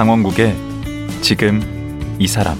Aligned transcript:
강원국의 0.00 0.56
지금 1.20 1.60
이 2.18 2.26
사람 2.26 2.56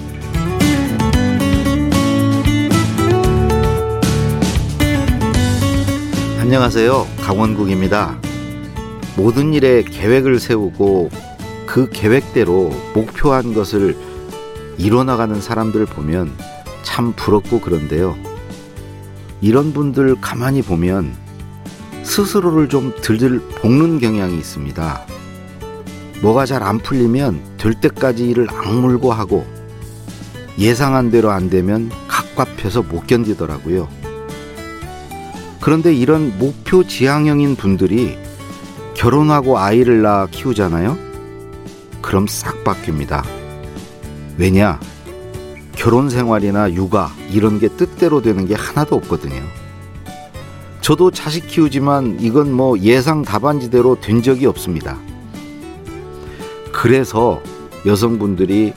안녕하세요. 6.39 7.07
강원국입니다. 7.19 8.19
모든 9.17 9.55
일에 9.55 9.81
계획을 9.81 10.39
세우고 10.39 11.09
그 11.65 11.89
계획대로 11.89 12.69
목표한 12.93 13.55
것을 13.55 13.97
이뤄나가는 14.77 15.41
사람들 15.41 15.87
보면 15.87 16.31
참 16.83 17.11
부럽고 17.13 17.59
그런데요. 17.59 18.15
이런 19.41 19.73
분들 19.73 20.21
가만히 20.21 20.61
보면 20.61 21.15
스스로를 22.03 22.69
좀 22.69 22.93
들들 23.01 23.39
볶는 23.63 23.97
경향이 23.97 24.37
있습니다. 24.37 25.07
뭐가 26.21 26.45
잘 26.45 26.61
안 26.61 26.77
풀리면 26.79 27.57
될 27.57 27.73
때까지 27.73 28.29
일을 28.29 28.47
악물고 28.49 29.11
하고 29.11 29.45
예상한 30.59 31.09
대로 31.09 31.31
안 31.31 31.49
되면 31.49 31.91
갑갑해서 32.07 32.83
못 32.83 33.07
견디더라고요. 33.07 33.87
그런데 35.59 35.93
이런 35.93 36.37
목표 36.37 36.85
지향형인 36.85 37.55
분들이 37.55 38.17
결혼하고 38.95 39.57
아이를 39.57 40.01
낳아 40.01 40.27
키우잖아요? 40.27 40.97
그럼 42.01 42.27
싹 42.27 42.63
바뀝니다. 42.63 43.23
왜냐? 44.37 44.79
결혼 45.75 46.09
생활이나 46.09 46.71
육아 46.73 47.11
이런 47.31 47.59
게 47.59 47.67
뜻대로 47.67 48.21
되는 48.21 48.45
게 48.45 48.53
하나도 48.53 48.95
없거든요. 48.97 49.41
저도 50.81 51.11
자식 51.11 51.47
키우지만 51.47 52.17
이건 52.19 52.51
뭐 52.51 52.77
예상 52.79 53.23
답안지대로 53.23 53.99
된 54.01 54.21
적이 54.21 54.47
없습니다. 54.47 54.99
그래서 56.81 57.43
여성분들이 57.85 58.73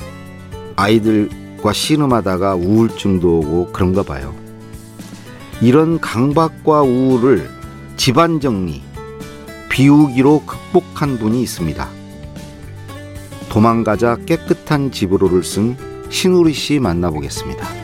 아이들과 0.76 1.72
씨름하다가 1.72 2.54
우울증도 2.54 3.38
오고 3.38 3.72
그런가 3.72 4.02
봐요. 4.02 4.34
이런 5.62 5.98
강박과 5.98 6.82
우울을 6.82 7.48
집안 7.96 8.40
정리, 8.40 8.82
비우기로 9.70 10.42
극복한 10.44 11.16
분이 11.16 11.40
있습니다. 11.44 11.88
도망가자 13.48 14.18
깨끗한 14.26 14.92
집으로를 14.92 15.42
쓴 15.42 15.74
신우리 16.10 16.52
씨 16.52 16.80
만나보겠습니다. 16.80 17.83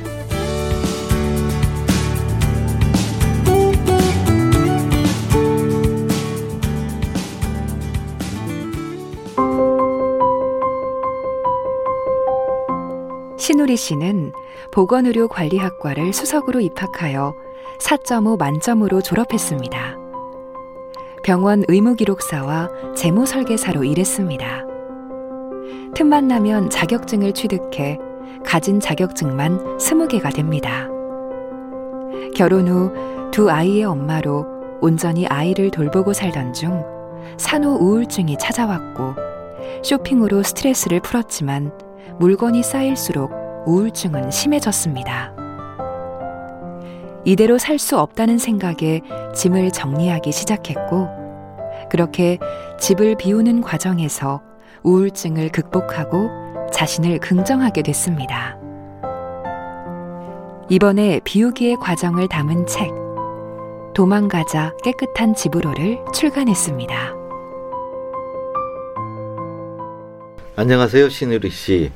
신우리 13.71 13.77
씨는 13.77 14.33
보건의료관리학과를 14.73 16.13
수석으로 16.13 16.61
입학하여 16.61 17.35
4.5 17.79 18.37
만점으로 18.37 19.01
졸업했습니다. 19.01 19.97
병원 21.23 21.65
의무기록사와 21.69 22.95
재무설계사로 22.97 23.85
일했습니다. 23.85 24.67
틈만 25.95 26.27
나면 26.27 26.71
자격증을 26.71 27.33
취득해 27.33 27.99
가진 28.45 28.81
자격증만 28.81 29.77
20개가 29.77 30.35
됩니다. 30.35 30.89
결혼 32.35 32.67
후 32.67 32.91
두 33.31 33.49
아이의 33.49 33.85
엄마로 33.85 34.47
온전히 34.81 35.27
아이를 35.29 35.71
돌보고 35.71 36.13
살던 36.13 36.53
중 36.55 36.85
산후 37.37 37.77
우울증이 37.77 38.37
찾아왔고 38.39 39.15
쇼핑으로 39.85 40.43
스트레스를 40.43 41.01
풀었지만 41.01 41.71
물건이 42.19 42.65
쌓일수록 42.65 43.40
우울증은 43.67 44.31
심해졌습니다. 44.31 45.35
이대로 47.25 47.59
살 47.59 47.79
수 47.79 47.99
없다는 47.99 48.39
생각에 48.39 49.03
짐을 49.35 49.73
정리하기 49.73 50.33
시작했고, 50.33 51.09
그렇게 51.91 52.39
집을 52.79 53.17
비우는 53.17 53.61
과정에서 53.61 54.41
우울증을 54.83 55.51
극복하고 55.51 56.31
자신을 56.73 57.19
긍정하게 57.19 57.83
됐습니다. 57.83 58.59
이번에 60.69 61.21
비우기의 61.25 61.77
과정을 61.77 62.29
담은 62.29 62.67
책, 62.67 62.91
도망가자 63.93 64.73
깨끗한 64.83 65.35
집으로를 65.35 65.99
출간했습니다. 66.15 67.15
안녕하세요, 70.57 71.09
신우리 71.09 71.51
씨. 71.51 71.91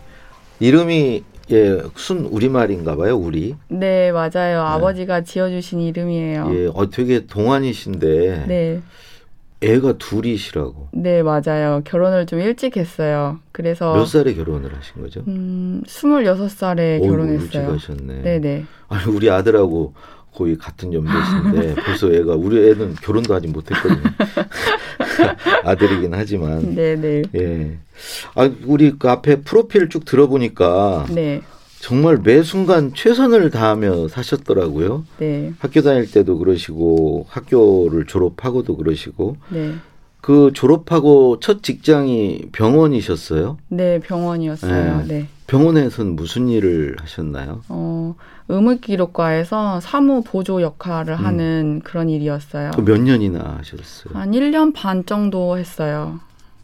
이름이 0.59 1.25
예, 1.51 1.83
순 1.97 2.21
우리말인가 2.27 2.97
봐요, 2.97 3.17
우리. 3.17 3.55
네, 3.69 4.13
맞아요. 4.13 4.63
아버지가 4.63 5.23
지어주신 5.23 5.81
이름이에요. 5.81 6.51
예, 6.55 6.67
어, 6.73 6.89
되게 6.91 7.27
동안이신데. 7.27 8.45
네. 8.49 8.83
애가 9.63 9.95
둘이시라고. 9.99 10.89
네, 10.93 11.23
맞아요. 11.23 11.81
결혼을 11.85 12.27
좀 12.27 12.41
일찍 12.41 12.77
했어요. 12.77 13.39
그래서. 13.53 13.95
몇 13.95 14.05
살에 14.05 14.35
결혼을 14.35 14.75
하신 14.75 15.03
거죠? 15.03 15.23
음, 15.27 15.83
26살에 15.87 17.01
어이구, 17.01 17.07
결혼했어요. 17.09 17.73
하셨네. 17.73 18.23
네네. 18.23 18.65
아니, 18.89 19.05
우리 19.15 19.31
아들하고 19.31 19.95
거의 20.35 20.59
같은 20.59 20.93
연배신데 20.93 21.75
벌써 21.87 22.13
애가 22.13 22.35
우리 22.35 22.71
애는 22.71 22.97
결혼도 22.97 23.35
아직 23.35 23.49
못했거든요. 23.51 24.03
아들이긴 25.65 26.13
하지만. 26.13 26.75
네네. 26.75 27.23
예. 27.37 27.79
아 28.35 28.51
우리 28.67 28.93
그 28.99 29.09
앞에 29.09 29.43
프로필 29.43 29.89
쭉 29.89 30.05
들어보니까 30.05 31.07
네. 31.11 31.41
정말 31.81 32.19
매 32.23 32.43
순간 32.43 32.93
최선을 32.95 33.51
다하며 33.51 34.09
사셨더라고요. 34.09 35.05
네. 35.19 35.53
학교 35.59 35.83
다닐 35.83 36.11
때도 36.11 36.39
그러시고 36.39 37.27
학교를 37.29 38.07
졸업하고도 38.07 38.77
그러시고 38.77 39.37
네. 39.51 39.75
그 40.25 40.53
졸업하고 40.55 41.39
첫 41.39 41.63
직장이 41.63 42.49
병원이셨어요? 42.51 43.59
네, 43.69 44.01
병원이었어요. 44.01 44.97
네. 45.01 45.07
네. 45.07 45.27
병원에서는 45.49 46.17
무슨 46.17 46.49
일을 46.49 46.97
하셨나요? 46.99 47.61
어, 47.69 48.15
의무기록과에서 48.49 49.81
사무 49.81 50.23
보조 50.23 50.63
역할을 50.63 51.13
음. 51.13 51.27
하는 51.27 51.83
그런 51.85 52.09
일이었어요. 52.09 52.71
그몇 52.71 53.03
년이나 53.03 53.59
하셨어요? 53.59 54.19
한 54.19 54.31
1년 54.31 54.73
반 54.73 55.05
정도 55.05 55.59
했어요. 55.59 56.21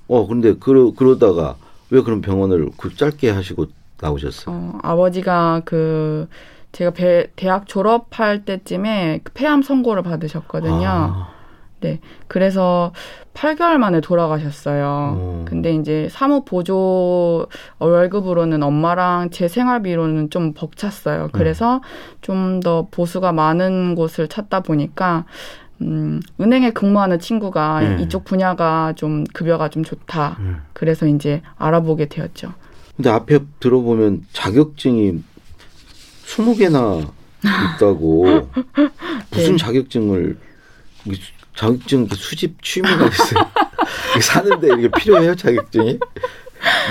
어, 0.09 0.27
근데 0.27 0.55
그러, 0.55 0.93
그러다가 0.93 1.57
왜 1.91 2.01
그럼 2.01 2.23
병원을 2.23 2.71
그 2.79 2.97
짧게 2.97 3.29
하시고 3.29 3.67
나오셨어요? 4.01 4.57
어, 4.57 4.79
아버지가 4.83 5.61
그 5.67 6.31
제가 6.73 6.93
배, 6.93 7.27
대학 7.37 7.67
졸업할 7.67 8.47
때쯤에 8.47 9.21
그 9.23 9.33
폐암 9.35 9.61
선고를 9.61 10.03
받으셨거든요. 10.03 10.89
아, 10.89 11.40
네. 11.81 12.01
그래서 12.29 12.93
8개월 13.35 13.79
만에 13.79 14.01
돌아가셨어요. 14.01 14.85
어. 15.17 15.45
근데 15.47 15.73
이제 15.75 16.09
사무 16.11 16.45
보조 16.45 17.47
월급으로는 17.79 18.63
엄마랑 18.63 19.31
제 19.31 19.49
생활비로는 19.49 20.31
좀 20.31 20.53
벅찼어요. 20.53 21.31
그래서 21.33 21.81
좀더 22.21 22.89
보수가 22.91 23.33
많은 23.33 23.95
곳을 23.95 24.29
찾다 24.29 24.61
보니까 24.61 25.25
음, 25.83 26.21
은행에 26.41 26.73
근무하는 26.73 27.19
친구가 27.19 27.81
네. 27.81 28.03
이쪽 28.03 28.25
분야가 28.25 28.93
좀 28.97 29.25
급여가 29.33 29.71
좀 29.71 29.83
좋다. 29.83 30.37
음. 30.41 30.63
그래서 30.75 31.07
이제 31.07 31.41
알아보게 31.57 32.07
되었죠. 32.07 32.53
근데 32.97 33.09
앞에 33.09 33.39
들어보면 33.61 34.27
자격증이 34.33 35.23
20개나 36.27 37.09
있다고 37.77 38.51
무슨 39.31 39.53
네. 39.53 39.57
자격증을 39.57 40.37
이 41.07 41.15
자격증 41.61 42.07
수집 42.07 42.63
취미가 42.63 43.07
있어요. 43.07 43.47
사는데 44.23 44.69
이게 44.79 44.89
필요해요 44.89 45.35
자격증이? 45.35 45.99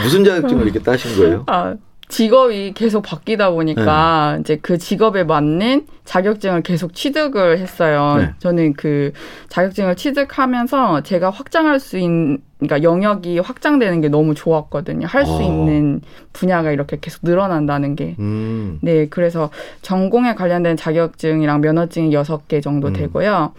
무슨 0.04 0.24
자격증을 0.24 0.64
이렇게 0.64 0.80
따신 0.80 1.16
거예요? 1.18 1.44
아, 1.48 1.76
직업이 2.08 2.74
계속 2.74 3.02
바뀌다 3.02 3.50
보니까 3.50 4.34
네. 4.36 4.42
이제 4.42 4.60
그 4.62 4.78
직업에 4.78 5.24
맞는 5.24 5.88
자격증을 6.06 6.62
계속 6.62 6.94
취득을 6.94 7.58
했어요. 7.58 8.16
네. 8.18 8.30
저는 8.40 8.74
그 8.74 9.12
자격증을 9.50 9.96
취득하면서 9.96 11.02
제가 11.02 11.32
확장할 11.32 11.80
수 11.80 11.98
있는 11.98 12.40
그러니까 12.60 12.84
영역이 12.84 13.40
확장되는 13.40 14.02
게 14.02 14.10
너무 14.10 14.36
좋았거든요. 14.36 15.08
할수 15.08 15.38
아. 15.38 15.42
있는 15.42 16.02
분야가 16.34 16.72
이렇게 16.72 16.98
계속 17.00 17.22
늘어난다는 17.24 17.96
게. 17.96 18.16
음, 18.20 18.80
네, 18.82 19.08
그래서 19.08 19.50
전공에 19.82 20.36
관련된 20.36 20.78
자격증이랑 20.78 21.62
면허증이 21.62 22.12
여섯 22.14 22.48
개 22.48 22.60
정도 22.60 22.90
음. 22.90 22.94
되고요. 22.94 23.54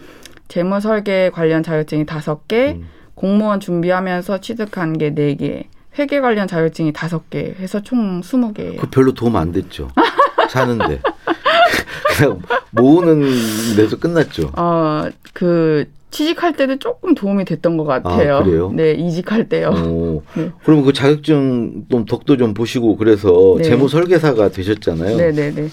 재무 0.51 0.81
설계 0.81 1.29
관련 1.29 1.63
자격증이 1.63 2.05
다섯 2.05 2.45
개, 2.49 2.73
음. 2.73 2.85
공무원 3.15 3.61
준비하면서 3.61 4.41
취득한 4.41 4.97
게 4.97 5.15
네 5.15 5.35
개, 5.35 5.63
회계 5.97 6.19
관련 6.19 6.45
자격증이 6.45 6.91
다섯 6.91 7.29
개 7.29 7.55
해서 7.57 7.81
총 7.81 8.21
스무 8.21 8.51
개. 8.51 8.75
그 8.75 8.89
별로 8.89 9.13
도움 9.13 9.37
안 9.37 9.53
됐죠. 9.53 9.87
사는데. 10.49 10.99
그냥 12.17 12.41
모으는 12.71 13.21
데서 13.77 13.97
끝났죠. 13.97 14.51
어, 14.57 15.05
그 15.33 15.85
취직할 16.11 16.57
때도 16.57 16.79
조금 16.79 17.15
도움이 17.15 17.45
됐던 17.45 17.77
것 17.77 17.85
같아요. 17.85 18.35
아, 18.37 18.43
그래요? 18.43 18.73
네, 18.75 18.91
이직할 18.91 19.47
때요. 19.47 19.69
오, 19.69 20.21
네. 20.35 20.51
그러면 20.65 20.83
그 20.83 20.91
자격증 20.91 21.85
좀 21.89 22.03
덕도 22.03 22.35
좀 22.35 22.53
보시고 22.53 22.97
그래서 22.97 23.55
네. 23.57 23.63
재무 23.63 23.87
설계사가 23.87 24.49
되셨잖아요. 24.49 25.15
네, 25.15 25.31
네, 25.31 25.51
네. 25.51 25.69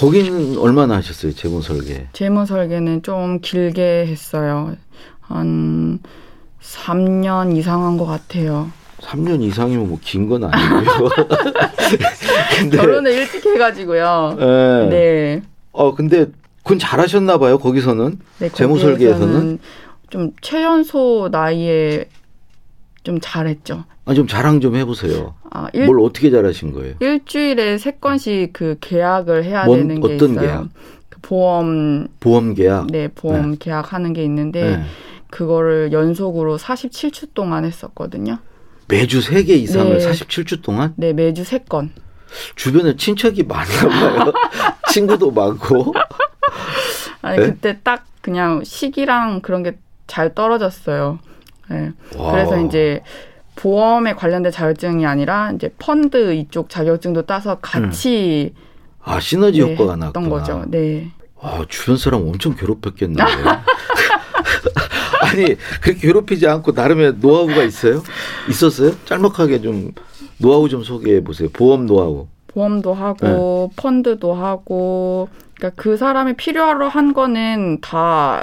거기는 0.00 0.56
얼마나 0.56 0.96
하셨어요, 0.96 1.34
재무 1.34 1.60
설계? 1.60 2.06
재무 2.14 2.46
설계는 2.46 3.02
좀 3.02 3.38
길게 3.40 4.06
했어요. 4.06 4.74
한 5.20 5.98
3년 6.62 7.54
이상 7.56 7.84
한 7.84 7.98
것 7.98 8.06
같아요. 8.06 8.70
3년 9.02 9.42
이상이면 9.42 9.88
뭐 9.88 9.98
긴 10.02 10.26
건 10.28 10.44
아니고요. 10.44 11.08
근데 12.58 12.76
결혼을 12.78 13.12
일찍 13.12 13.44
해가지고요. 13.44 14.36
예. 14.40 14.88
네. 14.88 15.42
어 15.72 15.94
근데 15.94 16.26
그건 16.62 16.78
잘하셨나 16.78 17.36
봐요. 17.38 17.58
거기서는 17.58 18.18
네, 18.38 18.48
재무 18.50 18.78
설계에서는 18.78 19.58
좀 20.08 20.30
최연소 20.40 21.28
나이에 21.30 22.06
좀 23.02 23.18
잘했죠. 23.20 23.84
아, 24.04 24.14
좀 24.14 24.26
자랑 24.26 24.60
좀 24.60 24.76
해보세요. 24.76 25.34
아, 25.50 25.68
일, 25.72 25.86
뭘 25.86 26.00
어떻게 26.00 26.30
잘하신 26.30 26.72
거예요? 26.72 26.94
일주일에 27.00 27.78
세 27.78 27.92
건씩 27.92 28.52
그 28.52 28.76
계약을 28.80 29.44
해야 29.44 29.64
뭔- 29.64 29.80
되는 29.88 30.00
게 30.00 30.14
어떤 30.14 30.30
있어요. 30.32 30.46
계약? 30.46 30.68
그 31.08 31.18
보험, 31.22 32.08
보험 32.20 32.54
계약. 32.54 32.86
네, 32.88 33.08
보험 33.08 33.56
계약하는 33.58 34.12
게 34.12 34.22
있는데 34.24 34.76
네. 34.76 34.82
그거를 35.30 35.92
연속으로 35.92 36.58
47주 36.58 37.28
동안 37.34 37.64
했었거든요. 37.64 38.38
매주 38.88 39.20
세 39.20 39.44
개 39.44 39.54
이상을 39.54 39.96
네. 39.98 40.10
47주 40.10 40.62
동안 40.62 40.92
네, 40.96 41.12
매주 41.12 41.44
세 41.44 41.58
건. 41.58 41.90
주변에 42.56 42.96
친척이 42.96 43.44
많나 43.44 43.88
봐요. 43.88 44.32
친구도 44.92 45.30
많고. 45.30 45.94
아니 47.22 47.38
네? 47.38 47.46
그때 47.46 47.78
딱 47.82 48.04
그냥 48.20 48.62
시기랑 48.64 49.40
그런 49.40 49.62
게 49.62 49.78
잘 50.06 50.34
떨어졌어요. 50.34 51.20
네. 51.70 51.92
와. 52.16 52.32
그래서 52.32 52.58
이제 52.60 53.02
보험에 53.56 54.14
관련된 54.14 54.50
자격증이 54.52 55.06
아니라 55.06 55.52
이제 55.52 55.72
펀드 55.78 56.34
이쪽 56.34 56.68
자격증도 56.68 57.22
따서 57.22 57.56
같이 57.60 58.54
아 59.02 59.20
시너지 59.20 59.62
네, 59.64 59.72
효과가 59.72 59.96
났구나. 59.96 60.28
거죠. 60.28 60.64
네. 60.68 61.10
와 61.36 61.64
주변 61.68 61.96
사람 61.96 62.22
엄청 62.22 62.54
괴롭혔겠는데. 62.54 63.22
아니 65.22 65.54
그렇게 65.80 65.94
괴롭히지 66.00 66.46
않고 66.48 66.72
나름의 66.72 67.14
노하우가 67.20 67.62
있어요? 67.62 68.02
있었어요? 68.48 68.92
짤막하게 69.04 69.60
좀 69.60 69.92
노하우 70.38 70.68
좀 70.68 70.82
소개해 70.82 71.22
보세요. 71.22 71.48
보험 71.52 71.86
노하우. 71.86 72.26
보험도 72.48 72.94
하고 72.94 73.70
펀드도 73.76 74.34
하고 74.34 75.28
그러니까 75.54 75.80
그 75.80 75.96
사람이 75.96 76.32
필요로 76.34 76.88
한 76.88 77.12
거는 77.12 77.80
다 77.80 78.42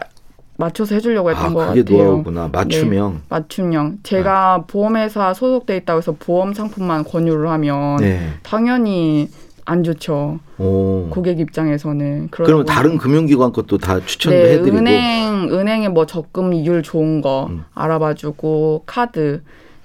맞춰서 0.57 0.95
해주려고 0.95 1.30
했던 1.30 1.45
아 1.45 1.54
것 1.54 1.68
그게 1.68 1.81
같아요. 1.83 1.98
네. 1.98 2.04
노하우구나. 2.04 2.50
맞춤형. 2.51 3.21
맞춤형. 3.30 3.98
제가 4.04 4.63
보험회사 4.68 5.33
소속돼 5.33 5.77
있다고 5.77 6.00
해서 6.00 6.15
보험 6.18 6.54
상품만 6.54 7.04
권유를 7.04 7.48
하면 7.50 7.98
네. 7.98 8.30
당연히 8.44 9.30
안 9.65 9.83
좋죠. 9.83 10.39
오. 10.57 11.07
고객 11.12 11.39
입장에서는. 11.39 12.30
그러면. 12.31 12.65
다른 12.65 12.98
금융기관 12.98 13.51
것도 13.51 13.77
다 13.77 14.00
추천도 14.04 14.36
네, 14.38 14.54
해드리고. 14.54 14.77
은행 14.77 15.50
은행의 15.51 15.89
뭐 15.89 16.06
적금 16.06 16.54
이율 16.54 16.81
좋은 16.81 17.21
거 17.21 17.48
음. 17.50 17.63
알아봐주고 17.75 18.83
카드 18.86 19.42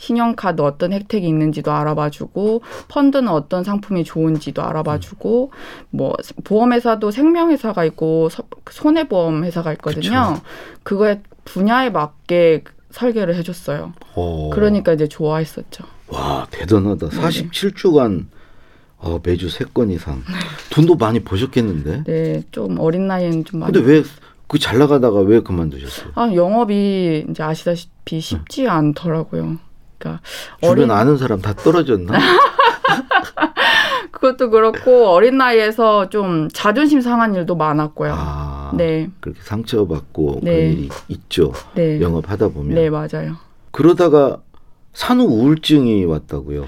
신용카드 0.06 0.60
어떤 0.62 0.92
혜택이 0.92 1.28
있는지도 1.28 1.70
알아봐주고 1.70 2.62
펀드는 2.88 3.28
어떤 3.28 3.62
상품이 3.62 4.02
좋은지도 4.02 4.60
알아봐주고 4.60 5.52
뭐 5.90 6.12
보험회사도 6.42 7.12
생명회사가 7.12 7.84
있고 7.84 8.28
서- 8.28 8.42
손해보험 8.68 9.44
회사가 9.44 9.72
있거든요. 9.74 10.34
그거에 10.82 11.22
분야에 11.44 11.90
맞게 11.90 12.64
설계를 12.90 13.36
해줬어요. 13.36 13.92
어. 14.16 14.50
그러니까 14.52 14.92
이제 14.92 15.06
좋아했었죠. 15.06 15.84
와 16.08 16.48
대단하다. 16.50 17.08
네. 17.08 17.16
47주간 17.20 18.26
어, 18.98 19.20
매주 19.22 19.48
세 19.50 19.64
건 19.72 19.90
이상. 19.90 20.22
돈도 20.72 20.96
많이 20.96 21.20
버셨겠는데. 21.20 22.04
네, 22.04 22.42
좀 22.50 22.78
어린 22.80 23.06
나이에는 23.06 23.44
좀 23.44 23.60
많이. 23.60 23.72
근데 23.72 23.86
왜 23.88 24.02
그 24.48 24.58
잘 24.58 24.78
나가다가 24.78 25.20
왜 25.20 25.40
그만두셨어요? 25.40 26.10
아 26.14 26.30
영업이 26.34 27.24
이제 27.30 27.42
아시다시피 27.42 28.20
쉽지 28.20 28.68
않더라고요. 28.68 29.56
그러니까 30.02 30.20
주변 30.56 30.70
어린 30.70 30.90
아는 30.90 31.16
사람 31.16 31.40
다 31.40 31.54
떨어졌나? 31.54 32.18
그것도 34.10 34.50
그렇고 34.50 35.08
어린 35.08 35.38
나이에서 35.38 36.08
좀 36.08 36.48
자존심 36.52 37.00
상한 37.00 37.34
일도 37.34 37.56
많았고요. 37.56 38.14
아, 38.16 38.72
네, 38.76 39.10
그렇게 39.20 39.40
상처받고 39.42 40.40
네. 40.42 40.52
그런 40.52 40.72
일이 40.72 40.88
있죠. 41.08 41.52
네, 41.74 42.00
영업하다 42.00 42.48
보면. 42.48 42.74
네 42.74 42.90
맞아요. 42.90 43.36
그러다가 43.70 44.38
산후 44.92 45.24
우울증이 45.24 46.04
왔다고요. 46.04 46.66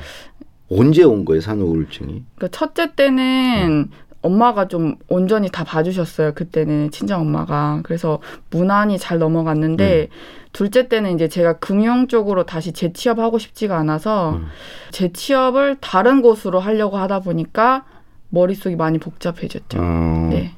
언제 0.71 1.05
온 1.05 1.25
거예요, 1.25 1.41
산후 1.41 1.65
우울증이? 1.65 2.25
그러니까 2.37 2.49
첫째 2.59 2.95
때는 2.95 3.91
엄마가 4.25 4.69
좀 4.69 4.97
온전히 5.09 5.51
다 5.51 5.65
봐주셨어요. 5.65 6.33
그때는 6.33 6.91
친정 6.91 7.21
엄마가 7.21 7.81
그래서 7.83 8.21
무난히 8.51 8.99
잘 8.99 9.19
넘어갔는데 9.19 10.09
둘째 10.53 10.89
때는 10.89 11.15
이제 11.15 11.29
제가 11.29 11.59
금융 11.59 12.09
쪽으로 12.09 12.45
다시 12.45 12.73
재취업하고 12.73 13.39
싶지가 13.39 13.77
않아서 13.77 14.37
음. 14.37 14.47
재취업을 14.93 15.77
다른 15.81 16.23
곳으로 16.23 16.59
하려고 16.59 16.97
하다 16.97 17.21
보니까 17.21 17.85
머릿속이 18.31 18.77
많이 18.77 18.99
복잡해졌죠. 18.99 19.79
어, 19.79 20.29
네. 20.31 20.53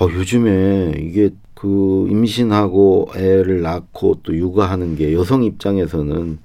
어, 0.00 0.06
요즘에 0.06 0.94
이게 0.98 1.30
그 1.54 2.06
임신하고 2.08 3.10
애를 3.16 3.62
낳고 3.62 4.20
또 4.22 4.36
육아하는 4.36 4.94
게 4.94 5.12
여성 5.12 5.42
입장에서는 5.42 6.38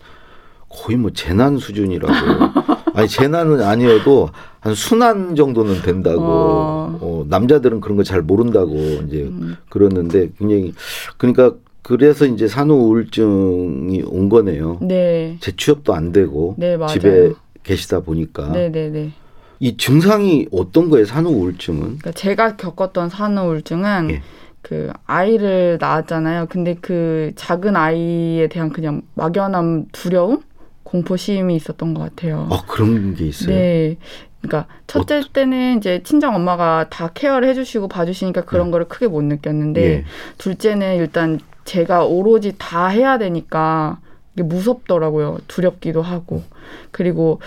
거의 0.68 0.98
뭐 0.98 1.12
재난 1.14 1.58
수준이라고. 1.58 2.14
아니 2.96 3.08
재난은 3.10 3.62
아니어도 3.62 4.30
한 4.60 4.74
순환 4.76 5.36
정도는 5.36 5.82
된다고. 5.82 6.22
어. 6.24 6.98
어, 7.02 7.26
남자들은 7.30 7.82
그런 7.82 7.98
거 7.98 8.04
잘 8.04 8.22
모른다고 8.22 8.76
이제 9.08 9.24
음, 9.24 9.56
그러는데 9.70 10.30
굉장히 10.40 10.74
그러니까 11.18 11.54
그래서 11.84 12.26
이제 12.26 12.48
산후 12.48 12.74
우울증이 12.76 14.04
온 14.08 14.30
거네요. 14.30 14.80
네. 14.82 15.38
재취업도 15.40 15.94
안 15.94 16.12
되고 16.12 16.56
네, 16.58 16.78
맞아요. 16.78 16.94
집에 16.94 17.32
계시다 17.64 18.00
보니까 18.00 18.52
네 18.52 18.70
네 18.72 18.90
네. 18.90 19.12
이 19.60 19.78
증상이 19.78 20.48
어떤 20.52 20.90
거예요? 20.90 21.06
산후 21.06 21.30
우울증은? 21.32 21.80
그러니까 21.82 22.12
제가 22.12 22.56
겪었던 22.58 23.10
산후 23.10 23.44
우울증은 23.48 24.10
예. 24.12 24.22
그 24.62 24.92
아이를 25.06 25.78
낳았잖아요. 25.80 26.48
근데 26.50 26.76
그 26.82 27.32
작은 27.36 27.76
아이에 27.76 28.48
대한 28.50 28.72
그냥 28.72 29.02
막연한 29.14 29.86
두려움, 29.92 30.42
공포심이 30.86 31.56
있었던 31.56 31.94
것 31.94 32.02
같아요. 32.02 32.48
아 32.50 32.64
그런 32.68 33.16
게 33.16 33.26
있어요. 33.26 33.54
네. 33.54 33.98
그러니까 34.42 34.68
첫째 34.88 35.24
때는 35.34 35.80
이제 35.80 36.02
친정 36.04 36.36
엄마가 36.36 36.88
다 36.90 37.10
케어를 37.14 37.50
해주시고 37.50 37.88
봐주시니까 37.88 38.46
그런 38.46 38.68
음. 38.68 38.72
거를 38.72 38.88
크게 38.88 39.08
못 39.08 39.24
느꼈는데 39.24 39.82
예. 39.82 40.06
둘째는 40.38 40.98
일단 40.98 41.40
제가 41.66 42.06
오로지 42.06 42.54
다 42.58 42.88
해야 42.88 43.18
되니까 43.18 44.00
이게 44.36 44.44
무섭더라고요. 44.44 45.40
두렵기도 45.48 46.04
하고 46.04 46.44
그리고 46.92 47.42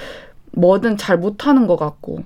뭐든 0.53 0.97
잘 0.97 1.17
못하는 1.17 1.69
것 1.69 1.77
같고 1.77 2.25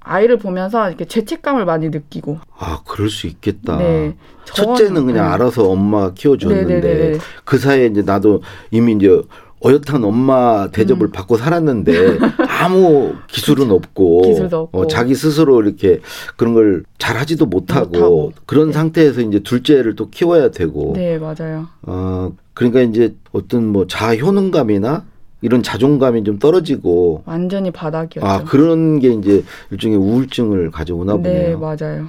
아이를 0.00 0.38
보면서 0.38 0.88
이렇게 0.88 1.06
죄책감을 1.06 1.64
많이 1.64 1.88
느끼고 1.88 2.38
아 2.58 2.80
그럴 2.86 3.08
수 3.08 3.26
있겠다. 3.26 3.78
네. 3.78 4.16
첫째는 4.44 5.06
그냥 5.06 5.26
네. 5.26 5.32
알아서 5.32 5.70
엄마가 5.70 6.12
키워줬는데 6.12 6.80
네네네네. 6.80 7.18
그 7.44 7.58
사이에 7.58 7.86
이제 7.86 8.02
나도 8.02 8.42
이미 8.70 8.92
이제 8.92 9.22
어엿한 9.64 10.04
엄마 10.04 10.68
대접을 10.70 11.08
음. 11.08 11.12
받고 11.12 11.36
살았는데 11.36 12.18
아무 12.60 13.14
기술은 13.28 13.70
없고, 13.70 14.22
기술도 14.22 14.58
없고. 14.58 14.78
어, 14.80 14.86
자기 14.86 15.14
스스로 15.14 15.62
이렇게 15.62 16.00
그런 16.36 16.54
걸 16.54 16.84
잘하지도 16.98 17.46
못하고, 17.46 17.86
못하고. 17.90 18.32
그런 18.46 18.68
네. 18.68 18.72
상태에서 18.72 19.20
이제 19.20 19.40
둘째를 19.40 19.96
또 19.96 20.08
키워야 20.08 20.50
되고 20.50 20.92
네 20.94 21.18
맞아요. 21.18 21.66
어, 21.82 22.32
그러니까 22.54 22.80
이제 22.80 23.14
어떤 23.32 23.66
뭐 23.66 23.86
자아 23.86 24.16
효능감이나 24.16 25.04
이런 25.42 25.62
자존감이 25.62 26.24
좀 26.24 26.38
떨어지고 26.38 27.22
완전히 27.26 27.70
바닥이었죠. 27.70 28.26
아 28.26 28.44
그런 28.44 28.98
게 28.98 29.10
이제 29.12 29.42
일종의 29.70 29.98
우울증을 29.98 30.70
가져오나 30.70 31.16
네 31.18 31.56
보네요. 31.56 31.58
맞아요. 31.58 32.06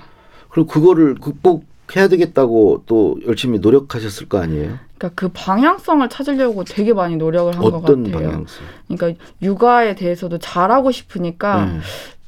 그리고 0.50 0.68
그거를 0.68 1.16
극복해야 1.16 2.08
되겠다고 2.10 2.84
또 2.86 3.18
열심히 3.26 3.60
노력하셨을 3.60 4.28
거 4.28 4.38
아니에요? 4.40 4.74
그러니까 5.02 5.10
그 5.16 5.30
방향성을 5.34 6.08
찾으려고 6.10 6.64
되게 6.64 6.94
많이 6.94 7.16
노력을 7.16 7.52
한 7.56 7.62
것 7.62 7.82
같아요. 7.82 8.12
방향성? 8.12 8.64
그러니까 8.88 9.24
육아에 9.42 9.96
대해서도 9.96 10.38
잘하고 10.38 10.92
싶으니까 10.92 11.66
네. 11.66 11.80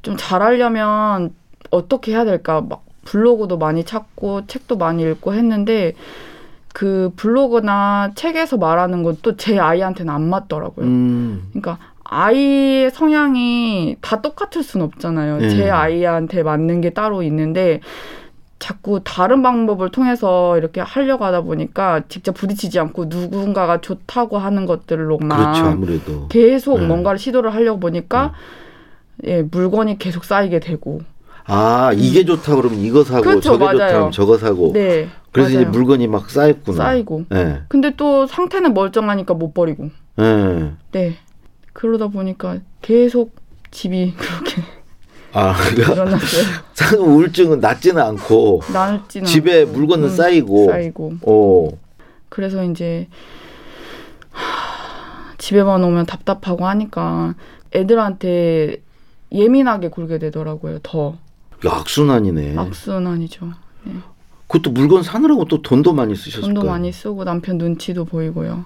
좀 0.01 0.15
잘하려면 0.17 1.33
어떻게 1.69 2.11
해야 2.13 2.25
될까 2.25 2.61
막 2.61 2.83
블로그도 3.05 3.57
많이 3.57 3.83
찾고 3.83 4.47
책도 4.47 4.77
많이 4.77 5.03
읽고 5.03 5.33
했는데 5.33 5.93
그 6.73 7.11
블로그나 7.15 8.11
책에서 8.15 8.57
말하는 8.57 9.03
건 9.03 9.17
또 9.21 9.35
제 9.37 9.59
아이한테는 9.59 10.11
안 10.11 10.27
맞더라고요. 10.29 10.85
음, 10.85 11.43
그러니까 11.51 11.77
아이의 12.05 12.89
성향이 12.91 13.97
다 14.01 14.21
똑같을 14.21 14.63
순 14.63 14.81
없잖아요. 14.81 15.37
네. 15.37 15.49
제 15.49 15.69
아이한테 15.69 16.41
맞는 16.43 16.81
게 16.81 16.89
따로 16.91 17.21
있는데 17.23 17.79
자꾸 18.63 19.01
다른 19.03 19.41
방법을 19.41 19.89
통해서 19.89 20.57
이렇게 20.57 20.79
하려고 20.79 21.25
하다 21.25 21.41
보니까 21.41 22.03
직접 22.07 22.31
부딪히지 22.31 22.79
않고 22.79 23.07
누군가가 23.09 23.81
좋다고 23.81 24.37
하는 24.37 24.65
것들로만 24.65 25.27
그렇죠 25.27 25.65
아무래도 25.65 26.29
계속 26.29 26.79
네. 26.79 26.85
뭔가를 26.87 27.19
시도를 27.19 27.53
하려고 27.53 27.81
보니까 27.81 28.33
예, 29.25 29.41
물건이 29.41 29.99
계속 29.99 30.23
쌓이게 30.23 30.61
되고. 30.61 31.01
아 31.43 31.91
이게 31.93 32.23
좋다 32.23 32.55
그러면 32.55 32.79
이거 32.79 33.03
사고 33.03 33.21
그렇죠, 33.21 33.41
저게 33.41 33.65
좋다 33.65 33.73
맞아요. 33.73 33.91
그러면 33.91 34.11
저거 34.13 34.37
사고 34.37 34.71
네. 34.71 35.09
그래서 35.33 35.49
이제 35.49 35.59
맞아요. 35.59 35.71
물건이 35.71 36.07
막 36.07 36.29
쌓였구나 36.29 36.77
쌓이고. 36.77 37.25
예. 37.33 37.63
근데 37.67 37.91
또 37.97 38.27
상태는 38.27 38.73
멀쩡하니까 38.73 39.33
못 39.33 39.53
버리고. 39.53 39.89
예. 40.19 40.71
네. 40.93 41.17
그러다 41.73 42.07
보니까 42.07 42.59
계속 42.81 43.35
집이 43.71 44.13
그렇게 44.15 44.61
아 45.33 45.53
그러니까 45.53 46.17
우울증은 46.97 47.59
낫지는 47.59 48.01
않고 48.01 48.61
낫지는 48.71 49.25
집에 49.25 49.61
않고. 49.61 49.71
물건은 49.73 50.09
음, 50.09 50.15
쌓이고 50.15 50.69
쌓이고. 50.69 51.13
어 51.23 51.69
그래서 52.29 52.63
이제 52.63 53.07
하, 54.31 55.35
집에만 55.37 55.83
오면 55.83 56.05
답답하고 56.05 56.67
하니까 56.67 57.35
애들한테 57.73 58.77
예민하게 59.31 59.89
굴게 59.89 60.19
되더라고요. 60.19 60.79
더 60.83 61.17
악순환이네 61.65 62.55
악순환이죠. 62.57 63.51
그것도 64.47 64.71
물건 64.71 65.01
사느라고 65.01 65.45
또 65.45 65.61
돈도 65.63 65.93
많이 65.93 66.15
쓰셨을 66.15 66.41
돈도 66.41 66.61
거예요 66.61 66.71
많이 66.71 66.91
쓰고 66.91 67.23
남편 67.23 67.57
눈치도 67.57 68.05
보이고요. 68.05 68.65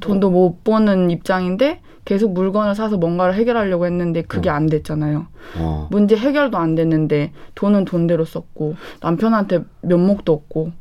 돈도 0.00 0.30
못 0.30 0.64
버는 0.64 1.10
입장인데 1.10 1.80
계속 2.04 2.32
물건을 2.32 2.74
사서 2.74 2.96
뭔가를 2.96 3.34
해결하려고 3.34 3.86
했는데 3.86 4.22
그게 4.22 4.48
안 4.48 4.66
됐잖아요. 4.66 5.26
어. 5.58 5.88
문제 5.90 6.16
해결도 6.16 6.56
안 6.56 6.74
됐는데 6.74 7.32
돈은 7.54 7.84
돈대로 7.84 8.24
썼고 8.24 8.76
남편한테 9.00 9.64
면목도 9.82 10.32
없고 10.32 10.72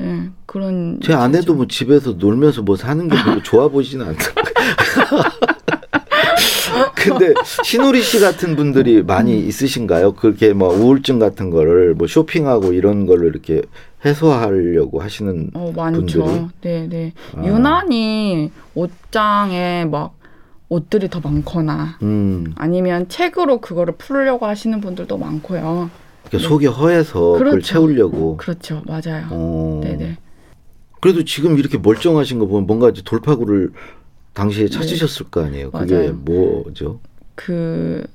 예 0.00 0.30
그런 0.46 1.00
제 1.02 1.14
아내도. 1.14 1.54
뭐 1.54 1.66
집에서 1.66 2.12
놀면서 2.12 2.62
뭐 2.62 2.76
사는 2.76 3.08
게 3.08 3.16
별로 3.24 3.42
좋아 3.42 3.68
보이지는 3.68 4.06
않더라고요. 4.06 5.22
근데 7.02 7.34
신우리 7.64 8.02
씨 8.02 8.20
같은 8.20 8.56
분들이 8.56 9.02
많이 9.02 9.34
음. 9.34 9.46
있으신가요? 9.48 10.14
그렇게 10.14 10.52
뭐 10.52 10.68
우울증 10.74 11.18
같은 11.18 11.50
거를 11.50 11.94
뭐 11.94 12.06
쇼핑하고 12.06 12.72
이런 12.72 13.06
걸로 13.06 13.26
이렇게 13.28 13.62
해소하려고 14.04 15.00
하시는 15.00 15.50
어 15.54 15.72
많죠. 15.74 16.24
분들이? 16.24 16.46
네 16.60 16.88
네 16.88 17.12
아. 17.36 17.44
유난히 17.44 18.50
옷장에 18.74 19.84
막 19.90 20.16
옷들이 20.68 21.08
더 21.08 21.20
많거나 21.20 21.98
음, 22.02 22.52
아니면 22.56 23.08
책으로 23.08 23.60
그거를 23.60 23.94
풀려고 23.96 24.46
하시는 24.46 24.80
분들도 24.80 25.16
많고요. 25.16 25.90
그러니까 26.28 26.48
속이 26.48 26.66
허해서 26.66 27.20
그걸 27.32 27.44
네. 27.44 27.50
그렇죠. 27.52 27.66
채우려고. 27.72 28.36
그렇죠, 28.36 28.82
맞아요. 28.86 29.26
어. 29.30 29.80
네네. 29.82 30.18
그래도 31.00 31.24
지금 31.24 31.58
이렇게 31.58 31.78
멀쩡하신 31.78 32.38
거 32.38 32.46
보면 32.46 32.66
뭔가 32.66 32.90
이제 32.90 33.00
돌파구를 33.04 33.70
당시에 34.38 34.68
찾으셨을 34.68 35.30
거 35.30 35.44
아니에요. 35.44 35.72
그게 35.72 35.94
네. 35.96 36.00
맞아요. 36.02 36.12
뭐죠? 36.14 37.00
그 37.34 38.06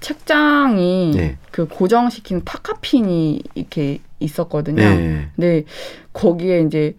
책장이 0.00 1.12
네. 1.14 1.38
그 1.52 1.68
고정시킨 1.68 2.42
타카핀이 2.44 3.42
이렇게 3.54 4.00
있었거든요. 4.18 4.82
네. 4.82 5.28
근데 5.36 5.64
거기에 6.12 6.62
이제 6.62 6.96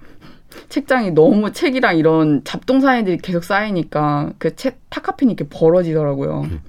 책장이 0.69 1.11
너무 1.11 1.51
책이랑 1.51 1.97
이런 1.97 2.43
잡동사니들이 2.45 3.17
계속 3.17 3.43
쌓이니까 3.43 4.31
그 4.37 4.55
책 4.55 4.79
타카핀이 4.89 5.33
이렇게 5.33 5.49
벌어지더라고요. 5.49 6.41
음. 6.43 6.61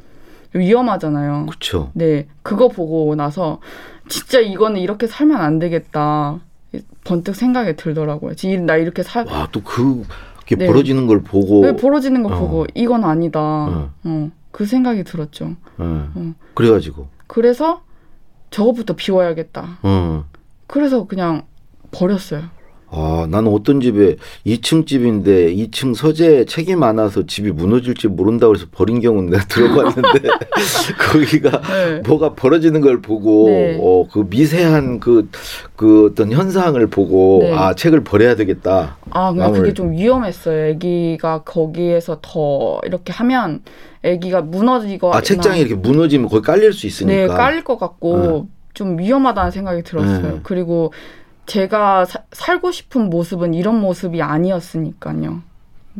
위험하잖아요. 0.55 1.47
그렇죠. 1.47 1.91
네, 1.95 2.27
그거 2.43 2.69
보고 2.69 3.15
나서 3.15 3.61
진짜 4.09 4.41
이거는 4.41 4.81
이렇게 4.81 5.07
살면 5.07 5.41
안 5.41 5.59
되겠다. 5.61 6.41
번뜩 7.05 7.37
생각이 7.37 7.77
들더라고요. 7.77 8.35
나 8.67 8.77
이렇게 8.77 9.03
살, 9.03 9.27
와, 9.27 9.49
또 9.53 9.63
그, 9.63 10.05
게 10.53 10.57
네. 10.57 10.67
벌어지는 10.67 11.07
걸 11.07 11.23
보고. 11.23 11.61
왜 11.61 11.75
벌어지는 11.75 12.23
거 12.23 12.35
어. 12.35 12.39
보고 12.39 12.67
이건 12.75 13.05
아니다. 13.05 13.41
어. 13.41 13.91
어, 14.05 14.31
그 14.51 14.67
생각이 14.67 15.05
들었죠. 15.05 15.57
예. 15.81 15.85
어. 15.85 16.35
그래가지고. 16.55 17.09
그래서 17.27 17.83
저거부터 18.51 18.95
비워야겠다. 18.95 19.79
어. 19.83 20.25
그래서 20.67 21.07
그냥 21.07 21.47
버렸어요. 21.91 22.43
아, 22.95 23.27
나는 23.29 23.51
어떤 23.51 23.81
집에 23.81 24.17
2층 24.47 24.87
집인데 24.87 25.55
2층 25.55 25.95
서재에 25.95 26.45
책이 26.45 26.77
많아서 26.77 27.27
집이 27.27 27.51
무너질지 27.53 28.09
모른다 28.09 28.47
그래서 28.47 28.67
버린 28.71 29.01
경우는 29.01 29.31
내가 29.31 29.45
들어봤는데 29.47 30.29
거기가 31.11 31.63
네. 31.63 32.03
뭐가 32.07 32.35
벌어지는 32.35 32.83
걸 32.83 33.01
보고 33.01 33.49
네. 33.49 33.79
어, 33.81 34.07
그 34.13 34.27
미세한 34.29 35.01
그, 35.01 35.31
그 35.75 36.11
어떤 36.13 36.33
현상을 36.33 36.87
보고 36.89 37.41
네. 37.43 37.55
아, 37.55 37.73
책을 37.73 38.05
버려야 38.05 38.37
되겠다. 38.37 38.99
아, 39.09 39.33
근데 39.33 39.59
그게. 39.59 39.75
좀 39.75 39.93
위험했어요. 39.93 40.75
아기가 40.75 41.45
거기에서 41.45 42.19
더 42.21 42.79
이렇게 42.85 43.11
하면 43.15 43.63
아기가 44.05 44.43
무너지거나 44.43 45.17
아, 45.17 45.23
책장이 45.23 45.61
이렇게 45.61 45.75
무너지면 45.77 46.29
거기 46.29 46.45
깔릴 46.45 46.75
수 46.75 46.83
네, 46.83 46.89
있으니까. 46.89 47.35
깔릴 47.35 47.65
것 47.65 47.79
같고 47.79 48.49
좀 48.75 48.99
위험하다는 48.99 49.51
생각이 49.51 49.83
들었어요. 49.83 50.23
네. 50.23 50.41
그리고 50.43 50.93
제가 51.47 52.05
사- 52.05 52.23
살고 52.33 52.71
싶은 52.73 53.11
모습은 53.11 53.55
이런 53.55 53.81
모습이 53.81 54.23
아니었으니까요. 54.23 55.43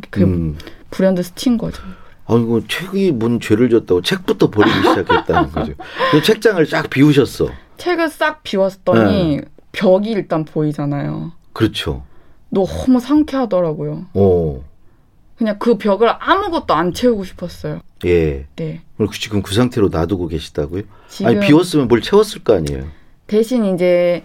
그 0.09 0.23
음. 0.23 0.57
불현듯 0.89 1.25
스친 1.25 1.57
거죠. 1.57 1.81
아, 2.25 2.35
이거 2.35 2.61
책이 2.67 3.11
뭔 3.11 3.39
죄를 3.39 3.69
졌다고 3.69 4.01
책부터 4.01 4.49
버리기 4.49 4.75
시작했다는 4.77 5.51
거죠. 5.51 5.73
그 6.11 6.21
책장을 6.21 6.65
쫙 6.67 6.89
비우셨어. 6.89 7.49
책을 7.77 8.09
싹 8.09 8.43
비웠더니 8.43 9.37
네. 9.37 9.41
벽이 9.73 10.09
일단 10.11 10.45
보이잖아요. 10.45 11.33
그렇죠. 11.51 12.03
너무 12.49 12.99
상쾌하더라고요. 12.99 14.05
어, 14.13 14.63
그냥 15.37 15.57
그 15.59 15.77
벽을 15.77 16.09
아무것도 16.19 16.73
안 16.73 16.93
채우고 16.93 17.25
싶었어요. 17.25 17.81
예. 18.05 18.45
네. 18.55 18.81
그리고 18.97 19.11
지금 19.13 19.41
그 19.41 19.53
상태로 19.53 19.89
놔두고 19.89 20.27
계시다고요? 20.29 20.83
아니 21.25 21.39
비웠으면 21.39 21.87
뭘 21.87 22.01
채웠을 22.01 22.43
거 22.43 22.55
아니에요. 22.55 22.85
대신 23.27 23.65
이제 23.73 24.23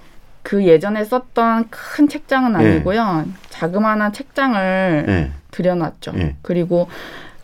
그 0.49 0.65
예전에 0.65 1.05
썼던 1.05 1.69
큰 1.69 2.09
책장은 2.09 2.55
네. 2.55 2.59
아니고요. 2.59 3.27
자그마한 3.51 4.15
책장을 4.15 5.05
예. 5.07 5.31
들여놨죠. 5.51 6.13
네. 6.13 6.37
그리고 6.41 6.89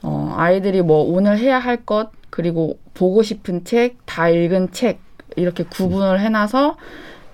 어, 0.01 0.33
아이들이 0.39 0.81
뭐 0.81 1.03
오늘 1.05 1.37
해야 1.37 1.59
할 1.59 1.85
것 1.85 2.09
그리고 2.31 2.79
보고 2.95 3.23
싶은 3.23 3.65
책, 3.65 3.99
다 4.07 4.31
읽은 4.31 4.73
책 4.73 5.01
이렇게 5.37 5.65
구분을 5.65 6.19
해놔서 6.21 6.79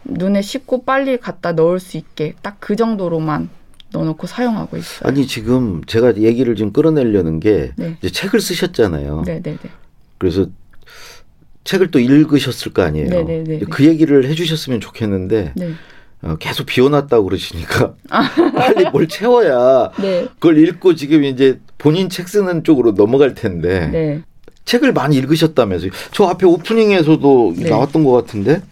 눈에 0.07 0.43
쉽고 0.43 0.83
빨리 0.85 1.19
갖다 1.19 1.53
넣을 1.53 1.79
수 1.79 1.97
있게 1.97 2.35
딱 2.43 2.57
그 2.59 2.75
정도로만 2.75 3.49
넣어놓고 3.93 4.27
사용하고 4.27 4.77
있어요. 4.77 5.09
아니 5.09 5.25
지금 5.29 5.85
제가 5.85 6.17
얘기를 6.17 6.57
좀 6.57 6.73
끌어내려는 6.73 7.39
게 7.39 7.71
네. 7.77 7.97
이제 8.03 8.11
책을 8.11 8.41
쓰셨잖아요. 8.41 9.23
네 9.25 9.41
네 9.41 9.57
네. 9.57 9.71
그래서 10.19 10.47
책을 11.65 11.91
또 11.91 11.99
읽으셨을 11.99 12.73
거 12.73 12.83
아니에요. 12.83 13.09
네네네. 13.09 13.61
그 13.71 13.85
얘기를 13.87 14.27
해주셨으면 14.27 14.81
좋겠는데 14.81 15.53
네. 15.57 15.71
어, 16.23 16.37
계속 16.39 16.67
비워놨다고 16.67 17.25
그러시니까 17.25 17.95
빨리 18.55 18.89
뭘 18.91 19.09
채워야 19.09 19.91
네. 20.01 20.25
그걸 20.35 20.59
읽고 20.59 20.95
지금 20.95 21.25
이제 21.25 21.61
본인 21.79 22.09
책 22.09 22.29
쓰는 22.29 22.65
쪽으로 22.65 22.93
넘어갈 22.95 23.35
텐데 23.35 23.89
네. 23.89 24.23
책을 24.65 24.93
많이 24.93 25.17
읽으셨다면서요. 25.17 25.91
저 26.13 26.25
앞에 26.25 26.47
오프닝에서도 26.47 27.55
네. 27.57 27.71
나왔던 27.71 28.05
것 28.05 28.13
같은데 28.13 28.63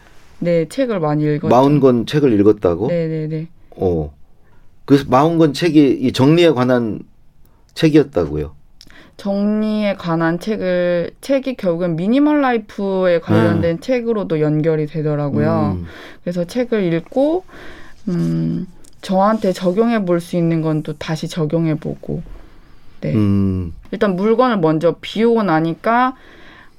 네. 0.41 0.67
책을 0.69 1.01
많이 1.01 1.25
읽었죠. 1.25 1.49
마흔 1.49 1.81
권 1.81 2.07
책을 2.07 2.39
읽었다고. 2.39 2.89
네 2.89 3.07
네 3.09 3.27
네. 3.29 3.49
어. 3.77 4.15
그래서 4.85 5.05
마흔 5.09 5.39
권 5.39 5.53
책이 5.53 5.99
이 6.01 6.13
정리에 6.13 6.51
관한 6.51 7.01
책이었다고요. 7.75 8.55
정리에 9.19 9.97
관한 9.97 10.39
책을 10.41 11.11
책이 11.21 11.57
결국엔 11.57 11.97
미니멀 11.97 12.41
라이프에 12.41 13.19
관련된 13.21 13.81
책으로도 13.81 14.41
연결이 14.41 14.87
되더라고요. 14.87 15.77
음. 15.77 15.87
그래서 16.23 16.45
책을 16.47 16.93
읽고 16.95 17.45
음 18.09 18.67
저한테 19.03 19.53
적용해 19.53 20.05
볼 20.07 20.21
수 20.21 20.37
있는 20.37 20.63
건 20.63 20.83
또 20.83 20.95
다시 20.95 21.29
적용해 21.29 21.75
보고 21.77 22.23
네. 23.01 23.13
음. 23.15 23.75
일단 23.91 24.17
물건을 24.17 24.59
먼저 24.59 24.97
비우고 25.01 25.43
나니까 25.43 26.15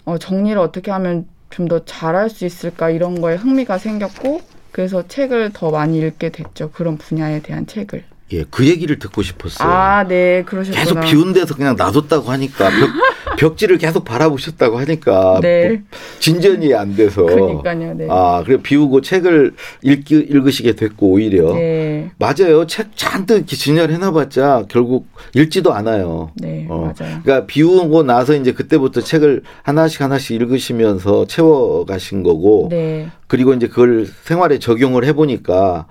어 0.05 0.17
정리를 0.17 0.58
어떻게 0.58 0.91
하면 0.91 1.27
좀 1.51 1.67
더 1.67 1.84
잘할 1.84 2.29
수 2.29 2.46
있을까 2.46 2.89
이런 2.89 3.22
거에 3.22 3.36
흥미가 3.36 3.77
생겼고 3.79 4.41
그래서 4.72 5.08
책을 5.08 5.51
더 5.53 5.72
많이 5.72 5.98
읽게 6.00 6.29
됐죠. 6.29 6.72
그런 6.72 6.98
분야에 6.98 7.41
대한 7.41 7.65
책을. 7.67 8.03
예, 8.31 8.43
그 8.50 8.67
얘기를 8.67 9.00
듣고 9.00 9.21
싶었어요. 9.24 9.67
아, 9.67 10.07
네. 10.07 10.43
그러셨구나. 10.45 10.83
계속 10.83 11.00
비운 11.01 11.33
데서 11.33 11.55
그냥 11.55 11.75
놔뒀다고 11.75 12.29
하니까 12.29 12.69
벽, 12.69 12.89
벽지를 13.38 13.77
계속 13.77 14.03
바라보셨다고 14.05 14.77
하니까 14.79 15.39
네. 15.41 15.81
진전이 16.19 16.74
안 16.75 16.95
돼서 16.95 17.24
그러니까요. 17.24 17.93
네. 17.95 18.07
아 18.09 18.43
그래 18.45 18.57
비우고 18.62 19.01
책을 19.01 19.53
읽기, 19.81 20.15
읽으시게 20.15 20.74
됐고 20.74 21.07
오히려 21.07 21.53
네. 21.53 22.12
맞아요 22.19 22.67
책 22.67 22.95
잔뜩 22.95 23.38
이렇게 23.38 23.55
진열해놔봤자 23.55 24.65
결국 24.69 25.07
읽지도 25.33 25.74
않아요. 25.74 26.31
네, 26.36 26.67
어. 26.69 26.93
맞아요. 26.98 27.21
그러니까 27.24 27.45
비우고 27.48 28.03
나서 28.03 28.36
이제 28.36 28.51
그때부터 28.51 29.01
책을 29.01 29.43
하나씩 29.63 30.01
하나씩 30.01 30.36
읽으시면서 30.36 31.25
채워가신 31.25 32.24
거고 32.24 32.67
네. 32.69 33.07
그리고 33.27 33.53
이제 33.53 33.67
그걸 33.67 34.07
생활에 34.24 34.59
적용을 34.59 35.05
해보니까 35.05 35.88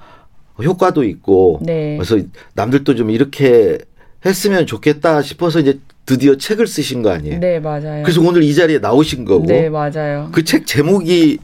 효과도 0.63 1.05
있고 1.05 1.61
네. 1.63 1.97
그래서 1.97 2.19
남들도 2.55 2.95
좀 2.97 3.11
이렇게 3.11 3.79
했으면 4.27 4.67
좋겠다 4.67 5.23
싶어서 5.23 5.61
이제 5.61 5.79
드디어 6.07 6.37
책을 6.37 6.67
쓰신 6.67 7.03
거 7.03 7.11
아니에요. 7.11 7.39
네, 7.39 7.61
맞아요. 7.61 8.03
그래서 8.03 8.21
오늘 8.23 8.43
이 8.43 8.55
자리에 8.55 8.79
나오신 8.79 9.25
거고 9.25 9.47
네, 9.47 9.69
맞아요. 9.69 10.31
그 10.33 10.43
책 10.43 10.67
제목이 10.67 11.39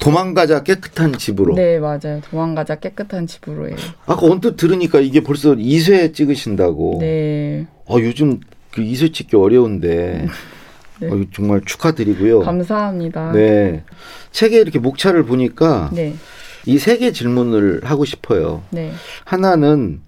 도망가자 0.00 0.62
깨끗한 0.62 1.14
집으로. 1.14 1.54
네, 1.54 1.78
맞아요. 1.78 2.20
도망가자 2.30 2.76
깨끗한 2.76 3.26
집으로예요. 3.26 3.76
아까 4.06 4.26
언뜻 4.26 4.56
들으니까 4.56 5.00
이게 5.00 5.22
벌써 5.22 5.54
2쇄 5.54 6.14
찍으신다고. 6.14 6.98
네. 7.00 7.66
어, 7.86 7.96
요즘 8.00 8.40
그 8.72 8.82
2쇄 8.82 9.12
찍기 9.12 9.36
어려운데 9.36 10.26
네. 11.00 11.08
어, 11.08 11.24
정말 11.34 11.60
축하드리고요. 11.64 12.40
감사합니다. 12.40 13.32
네. 13.32 13.84
책에 14.32 14.58
이렇게 14.60 14.78
목차를 14.78 15.24
보니까 15.24 15.90
네. 15.94 16.14
이 16.66 16.76
세 16.78 16.98
개 16.98 17.12
질문을 17.12 17.80
하고 17.84 18.04
싶어요. 18.04 18.62
네. 18.70 18.92
하나는 19.24 20.00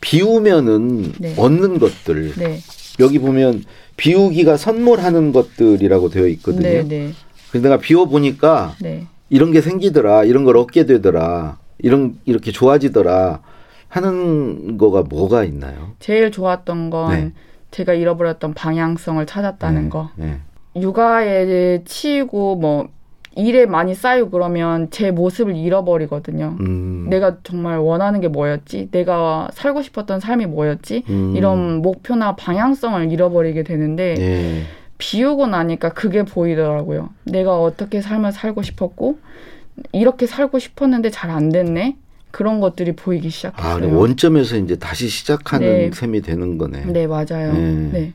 비우면은 0.00 1.12
네. 1.18 1.34
얻는 1.36 1.78
것들. 1.78 2.34
네. 2.36 2.58
여기 3.00 3.18
보면 3.18 3.64
비우기가 3.96 4.56
선물하는 4.56 5.32
것들이라고 5.32 6.10
되어 6.10 6.26
있거든요. 6.28 6.62
네, 6.62 6.82
네. 6.82 7.10
그래서 7.50 7.62
내가 7.62 7.78
비워 7.78 8.06
보니까 8.06 8.74
네. 8.80 9.06
이런 9.30 9.52
게 9.52 9.60
생기더라, 9.60 10.24
이런 10.24 10.44
걸 10.44 10.56
얻게 10.56 10.84
되더라, 10.86 11.58
이런 11.78 12.18
이렇게 12.24 12.50
좋아지더라 12.52 13.40
하는 13.88 14.76
거가 14.78 15.02
뭐가 15.02 15.44
있나요? 15.44 15.92
제일 16.00 16.30
좋았던 16.30 16.90
건 16.90 17.10
네. 17.12 17.32
제가 17.70 17.94
잃어버렸던 17.94 18.54
방향성을 18.54 19.24
찾았다는 19.24 19.84
네, 19.84 19.88
거. 19.88 20.10
네. 20.16 20.40
육아에 20.76 21.82
치이고 21.84 22.56
뭐 22.56 22.88
일에 23.36 23.66
많이 23.66 23.94
쌓이고 23.94 24.30
그러면 24.30 24.88
제 24.90 25.10
모습을 25.10 25.56
잃어버리거든요. 25.56 26.56
음, 26.60 27.06
내가 27.08 27.38
정말 27.42 27.78
원하는 27.78 28.20
게 28.20 28.28
뭐였지? 28.28 28.88
내가 28.90 29.48
살고 29.54 29.82
싶었던 29.82 30.20
삶이 30.20 30.46
뭐였지? 30.46 31.04
음, 31.08 31.34
이런 31.36 31.80
목표나 31.82 32.36
방향성을 32.36 33.10
잃어버리게 33.10 33.62
되는데 33.62 34.14
예. 34.18 34.62
비우고 34.98 35.46
나니까 35.46 35.90
그게 35.94 36.22
보이더라고요. 36.24 37.08
내가 37.24 37.60
어떻게 37.60 38.00
삶을 38.00 38.32
살고 38.32 38.62
싶었고 38.62 39.18
이렇게 39.92 40.26
살고 40.26 40.58
싶었는데 40.58 41.10
잘 41.10 41.30
안 41.30 41.48
됐네. 41.48 41.96
그런 42.30 42.60
것들이 42.60 42.92
보이기 42.92 43.28
아, 43.28 43.30
시작했어요. 43.30 43.98
원점에서 43.98 44.56
이제 44.56 44.76
다시 44.76 45.08
시작하는 45.08 45.66
네. 45.66 45.90
셈이 45.92 46.22
되는 46.22 46.56
거네. 46.56 46.86
네, 46.86 47.06
맞아요. 47.06 47.52
네. 47.52 47.90
네. 47.92 48.12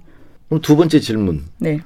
그럼 0.50 0.62
두 0.62 0.76
번째 0.76 1.00
질문. 1.00 1.44
네. 1.60 1.80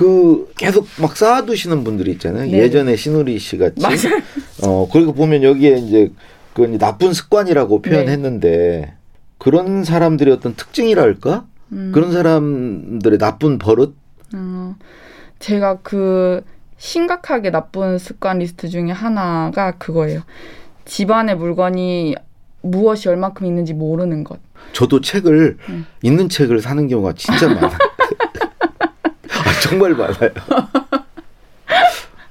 그 0.00 0.50
계속 0.56 0.86
막 0.98 1.14
쌓아두시는 1.14 1.84
분들이 1.84 2.12
있잖아요. 2.12 2.50
네. 2.50 2.52
예전에 2.52 2.96
신우리 2.96 3.38
씨 3.38 3.58
같이. 3.58 3.82
맞아요. 3.82 4.22
어, 4.64 4.88
그리고 4.90 5.12
보면 5.12 5.42
여기에 5.42 5.76
이제 5.76 6.10
그 6.54 6.62
나쁜 6.78 7.12
습관이라고 7.12 7.82
표현했는데 7.82 8.94
그런 9.36 9.84
사람들의 9.84 10.32
어떤 10.32 10.54
특징이랄까? 10.54 11.44
음, 11.72 11.92
그런 11.92 12.12
사람들의 12.12 13.18
나쁜 13.18 13.58
버릇? 13.58 13.94
어, 14.34 14.74
제가 15.38 15.80
그 15.82 16.44
심각하게 16.78 17.50
나쁜 17.50 17.98
습관 17.98 18.38
리스트 18.38 18.70
중에 18.70 18.92
하나가 18.92 19.72
그거예요. 19.72 20.22
집안에 20.86 21.34
물건이 21.34 22.14
무엇이 22.62 23.10
얼마큼 23.10 23.46
있는지 23.46 23.74
모르는 23.74 24.24
것. 24.24 24.40
저도 24.72 25.02
책을 25.02 25.58
음. 25.68 25.84
있는 26.02 26.30
책을 26.30 26.62
사는 26.62 26.88
경우가 26.88 27.12
진짜 27.16 27.48
많아요. 27.48 27.76
아, 29.70 29.72
정말 29.72 29.94
많아요. 29.94 30.30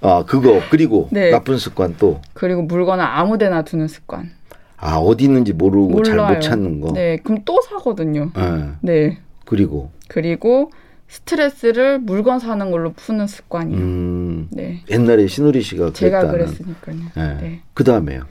아 0.01 0.23
그거 0.25 0.61
그리고 0.69 1.07
네. 1.11 1.29
나쁜 1.31 1.57
습관 1.57 1.95
또. 1.97 2.21
그리고 2.33 2.61
물건을 2.61 3.03
아무데나 3.03 3.63
두는 3.63 3.87
습관. 3.87 4.31
아 4.77 4.95
어디 4.97 5.25
있는지 5.25 5.53
모르고 5.53 6.03
잘. 6.03 6.17
못 6.17 6.39
찾는 6.41 6.81
거. 6.81 6.93
네, 6.93 7.17
그럼 7.23 7.39
또 7.45 7.61
사거든요. 7.61 8.31
예. 8.37 8.69
네. 8.81 9.19
그리고 9.45 9.91
그리고 10.07 10.71
스트레스를 11.07 11.99
물건 11.99 12.39
사는 12.39 12.71
걸로 12.71 12.93
푸는 12.93 13.27
습관이요. 13.27 13.77
음, 13.77 14.47
네. 14.51 14.83
옛날에 14.89 15.27
신우리 15.27 15.61
씨가 15.61 15.91
제가 15.93 16.27
그랬다는. 16.27 16.45
그랬으니까요. 16.45 16.97
예. 17.17 17.41
네. 17.41 17.61
그 17.73 17.83
다음에요. 17.83 18.23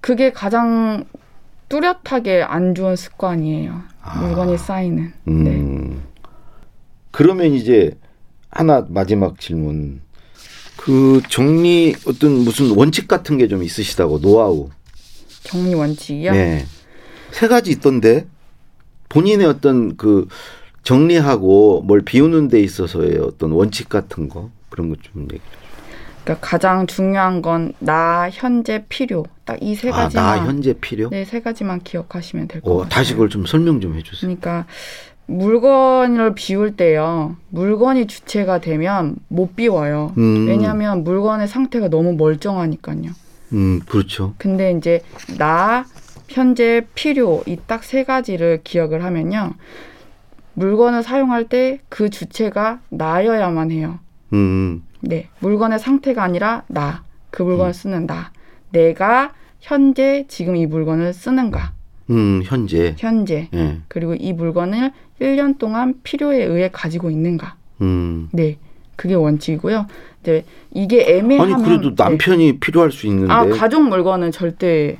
그게 0.00 0.32
가장 0.32 1.04
뚜렷하게 1.68 2.42
안 2.42 2.74
좋은 2.74 2.96
습관이에요. 2.96 3.80
아. 4.02 4.20
물건이 4.20 4.58
쌓이는. 4.58 5.12
네. 5.24 5.32
음. 5.50 6.02
그러면 7.12 7.46
이제 7.52 7.92
하나 8.50 8.84
마지막 8.88 9.38
질문. 9.40 10.00
그 10.76 11.20
정리 11.28 11.94
어떤 12.06 12.32
무슨 12.44 12.74
원칙 12.76 13.06
같은 13.06 13.36
게 13.38 13.46
좀 13.48 13.62
있으시다고 13.62 14.20
노하우. 14.20 14.70
정리 15.42 15.74
원칙이요? 15.74 16.32
네. 16.32 16.64
세 17.32 17.48
가지 17.48 17.70
있던데 17.70 18.26
본인의 19.08 19.46
어떤 19.46 19.96
그 19.96 20.26
정리하고 20.82 21.82
뭘 21.82 22.02
비우는 22.02 22.48
데 22.48 22.60
있어서의 22.60 23.18
어떤 23.18 23.52
원칙 23.52 23.88
같은 23.88 24.28
거 24.28 24.50
그런 24.70 24.88
것 24.88 24.98
좀 25.02 25.22
얘기. 25.32 25.40
그러니까 26.24 26.46
가장 26.46 26.86
중요한 26.86 27.40
건 27.42 27.72
나, 27.78 28.28
현재, 28.30 28.84
필요. 28.88 29.24
딱 29.44 29.58
이세 29.62 29.88
아, 29.88 29.92
가지만. 29.92 30.24
나 30.38 30.46
현재 30.46 30.74
필요? 30.74 31.08
네, 31.08 31.24
세 31.24 31.40
가지만 31.40 31.80
기억하시면 31.82 32.46
될것 32.48 32.70
어, 32.70 32.76
같아요. 32.78 32.88
다시 32.90 33.12
그걸 33.14 33.28
좀 33.30 33.46
설명 33.46 33.80
좀 33.80 33.96
해주세요. 33.96 34.20
그러니까 34.20 34.66
물건을 35.30 36.34
비울 36.34 36.76
때요. 36.76 37.36
물건이 37.50 38.06
주체가 38.06 38.60
되면 38.60 39.16
못 39.28 39.54
비워요. 39.54 40.12
음. 40.18 40.46
왜냐하면 40.48 41.04
물건의 41.04 41.46
상태가 41.48 41.88
너무 41.88 42.14
멀쩡하니까요. 42.14 43.10
음, 43.52 43.80
그렇죠. 43.88 44.34
근데 44.38 44.72
이제 44.72 45.02
나, 45.38 45.84
현재, 46.28 46.86
필요 46.94 47.42
이 47.46 47.56
딱 47.66 47.82
세 47.84 48.04
가지를 48.04 48.60
기억을 48.64 49.04
하면요. 49.04 49.52
물건을 50.54 51.02
사용할 51.02 51.44
때 51.48 51.80
그 51.88 52.10
주체가 52.10 52.80
나여야만 52.90 53.70
해요. 53.70 53.98
음, 54.32 54.82
네. 55.00 55.28
물건의 55.40 55.78
상태가 55.78 56.22
아니라 56.22 56.64
나. 56.68 57.04
그 57.30 57.42
물건을 57.42 57.70
음. 57.70 57.72
쓰는 57.72 58.06
나. 58.06 58.32
내가 58.72 59.32
현재 59.60 60.24
지금 60.28 60.56
이 60.56 60.66
물건을 60.66 61.12
쓰는가. 61.14 61.72
음, 62.10 62.42
현재. 62.44 62.94
현재. 62.98 63.48
예. 63.54 63.78
그리고 63.88 64.14
이 64.14 64.32
물건을 64.32 64.92
1년 65.20 65.58
동안 65.58 65.94
필요에 66.02 66.44
의해 66.44 66.70
가지고 66.72 67.10
있는가. 67.10 67.56
음. 67.80 68.28
네. 68.32 68.58
그게 68.96 69.14
원칙이고요. 69.14 69.86
이제 70.20 70.44
이게 70.72 71.16
애매하면 71.16 71.54
아니 71.54 71.64
그래도 71.64 71.94
네. 71.94 72.04
남편이 72.04 72.60
필요할 72.60 72.92
수 72.92 73.06
있는데. 73.06 73.32
아, 73.32 73.46
가족 73.48 73.88
물건은 73.88 74.30
절대 74.30 74.98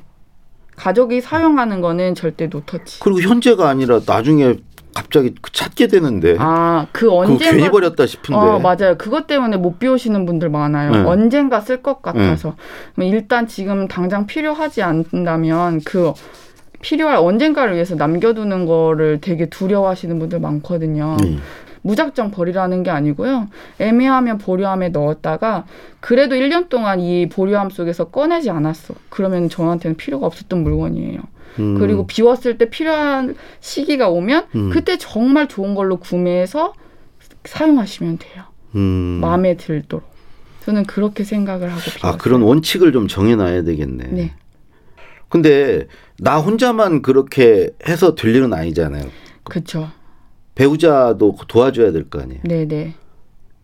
가족이 0.75 1.21
사용하는 1.21 1.81
거는 1.81 2.15
절대 2.15 2.47
노터치. 2.47 3.01
그리고 3.01 3.21
현재가 3.21 3.69
아니라 3.69 3.99
나중에 4.05 4.55
갑자기 4.95 5.35
그 5.39 5.51
찾게 5.51 5.87
되는데. 5.87 6.35
아, 6.39 6.87
그 6.91 7.01
그거 7.01 7.17
언젠가 7.17 7.55
괜히 7.55 7.69
버렸다 7.69 8.07
싶은데. 8.07 8.39
어, 8.39 8.59
맞아요. 8.59 8.97
그것 8.97 9.27
때문에 9.27 9.57
못 9.57 9.79
비우시는 9.79 10.25
분들 10.25 10.49
많아요. 10.49 10.91
네. 10.91 10.97
언젠가 10.99 11.61
쓸 11.61 11.83
것 11.83 12.01
같아서. 12.01 12.55
그럼 12.95 13.09
일단 13.09 13.47
지금 13.47 13.87
당장 13.87 14.25
필요하지 14.25 14.81
않다면 14.81 15.81
그 15.85 16.13
필요할 16.81 17.17
언젠가를 17.17 17.73
위해서 17.73 17.95
남겨두는 17.95 18.65
거를 18.65 19.19
되게 19.21 19.47
두려워하시는 19.47 20.17
분들 20.19 20.39
많거든요. 20.39 21.17
음. 21.23 21.39
무작정 21.83 22.31
버리라는 22.31 22.83
게 22.83 22.91
아니고요. 22.91 23.47
애매하면 23.79 24.37
보류함에 24.37 24.89
넣었다가 24.89 25.65
그래도 25.99 26.35
1년 26.35 26.69
동안 26.69 26.99
이 26.99 27.27
보류함 27.29 27.69
속에서 27.69 28.05
꺼내지 28.05 28.49
않았어. 28.49 28.93
그러면 29.09 29.49
저한테는 29.49 29.97
필요가 29.97 30.27
없었던 30.27 30.61
물건이에요. 30.63 31.19
음. 31.59 31.79
그리고 31.79 32.05
비웠을 32.07 32.57
때 32.57 32.69
필요한 32.69 33.35
시기가 33.59 34.09
오면 34.09 34.47
음. 34.55 34.69
그때 34.69 34.97
정말 34.97 35.47
좋은 35.47 35.75
걸로 35.75 35.97
구매해서 35.97 36.73
사용하시면 37.45 38.19
돼요. 38.19 38.43
음. 38.75 39.19
마음에 39.21 39.57
들도록. 39.57 40.11
저는 40.65 40.85
그렇게 40.85 41.23
생각을 41.23 41.69
하고 41.71 41.79
아 41.79 41.83
비웠어요. 41.83 42.17
그런 42.19 42.41
원칙을 42.43 42.91
좀 42.91 43.07
정해 43.07 43.35
놔야 43.35 43.63
되겠네. 43.63 44.03
네. 44.11 44.33
근데 45.27 45.87
나 46.23 46.37
혼자만 46.37 47.01
그렇게 47.01 47.71
해서 47.87 48.13
될 48.13 48.35
일은 48.35 48.53
아니잖아요. 48.53 49.05
그렇죠. 49.43 49.89
배우자도 50.53 51.35
도와줘야 51.47 51.91
될 51.91 52.07
거 52.09 52.19
아니에요. 52.21 52.41
네, 52.43 52.65
네. 52.67 52.93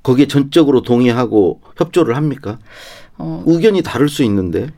거기에 0.01 0.25
전적으로 0.27 0.81
동의하고 0.81 1.61
협조를 1.77 2.15
합니까? 2.15 2.57
어, 3.19 3.43
의견이 3.45 3.83
다를 3.83 4.09
수 4.09 4.23
있는데. 4.23 4.69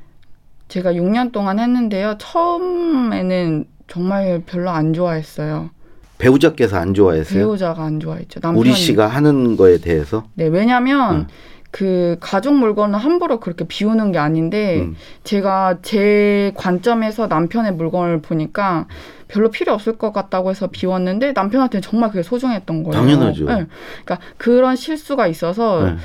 제가 0.67 0.91
6년 0.91 1.31
동안 1.31 1.57
했는데요. 1.57 2.15
처음에는 2.19 3.65
정말 3.87 4.43
별로 4.45 4.71
안 4.71 4.91
좋아했어요. 4.93 5.69
배우자께서 6.17 6.75
안 6.75 6.93
좋아했어요? 6.93 7.39
배우자가 7.39 7.83
안 7.83 8.01
좋아했죠. 8.01 8.41
남편이. 8.43 8.59
우리 8.59 8.75
씨가 8.75 9.07
하는 9.07 9.55
거에 9.55 9.77
대해서? 9.77 10.25
네, 10.33 10.47
왜냐면 10.47 11.15
음. 11.15 11.27
그 11.71 12.17
가족 12.19 12.55
물건을 12.55 12.97
함부로 12.97 13.39
그렇게 13.39 13.65
비우는 13.65 14.11
게 14.11 14.17
아닌데 14.17 14.81
음. 14.81 14.95
제가 15.23 15.77
제 15.81 16.51
관점에서 16.55 17.27
남편의 17.27 17.73
물건을 17.73 18.21
보니까 18.21 18.87
별로 19.27 19.51
필요 19.51 19.73
없을 19.73 19.97
것 19.97 20.11
같다고 20.11 20.49
해서 20.49 20.67
비웠는데 20.67 21.33
남편한테는 21.33 21.81
정말 21.81 22.09
그게 22.09 22.23
소중했던 22.23 22.83
거예요. 22.83 22.99
당연하죠. 22.99 23.45
네. 23.45 23.67
그러니까 24.03 24.19
그런 24.37 24.75
실수가 24.75 25.27
있어서 25.27 25.83
네. 25.85 25.95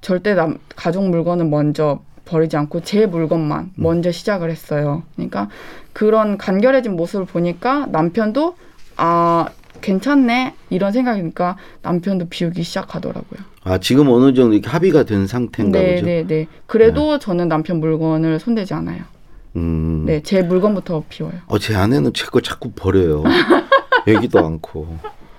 절대 0.00 0.34
남 0.34 0.58
가족 0.74 1.08
물건은 1.08 1.50
먼저 1.50 2.00
버리지 2.24 2.56
않고 2.56 2.80
제 2.80 3.06
물건만 3.06 3.60
음. 3.60 3.70
먼저 3.76 4.10
시작을 4.10 4.50
했어요. 4.50 5.04
그러니까 5.14 5.48
그런 5.92 6.36
간결해진 6.36 6.96
모습을 6.96 7.26
보니까 7.26 7.86
남편도 7.86 8.56
아 8.96 9.46
괜찮네 9.80 10.54
이런 10.70 10.90
생각이니까 10.90 11.56
남편도 11.82 12.28
비우기 12.28 12.64
시작하더라고요. 12.64 13.55
아 13.68 13.78
지금 13.78 14.08
어느 14.08 14.32
정도 14.32 14.52
이렇게 14.54 14.68
합의가 14.70 15.02
된 15.02 15.26
상태인가 15.26 15.76
네, 15.80 15.94
보죠. 15.96 16.06
네, 16.06 16.24
네. 16.24 16.46
그래도 16.66 17.18
저는 17.18 17.48
남편 17.48 17.80
물건을 17.80 18.38
손대지 18.38 18.74
않아요. 18.74 19.00
음. 19.56 20.04
네, 20.06 20.22
제 20.22 20.40
물건부터 20.42 21.02
비워요. 21.08 21.32
어, 21.46 21.58
제 21.58 21.74
아내는 21.74 22.12
제 22.12 22.26
거 22.26 22.40
자꾸 22.40 22.70
버려요. 22.70 23.24
얘기도 24.06 24.38
않고. 24.38 24.86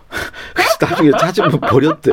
그래서 0.54 0.78
나중에 0.82 1.12
찾으면 1.18 1.52
버렸대. 1.62 2.12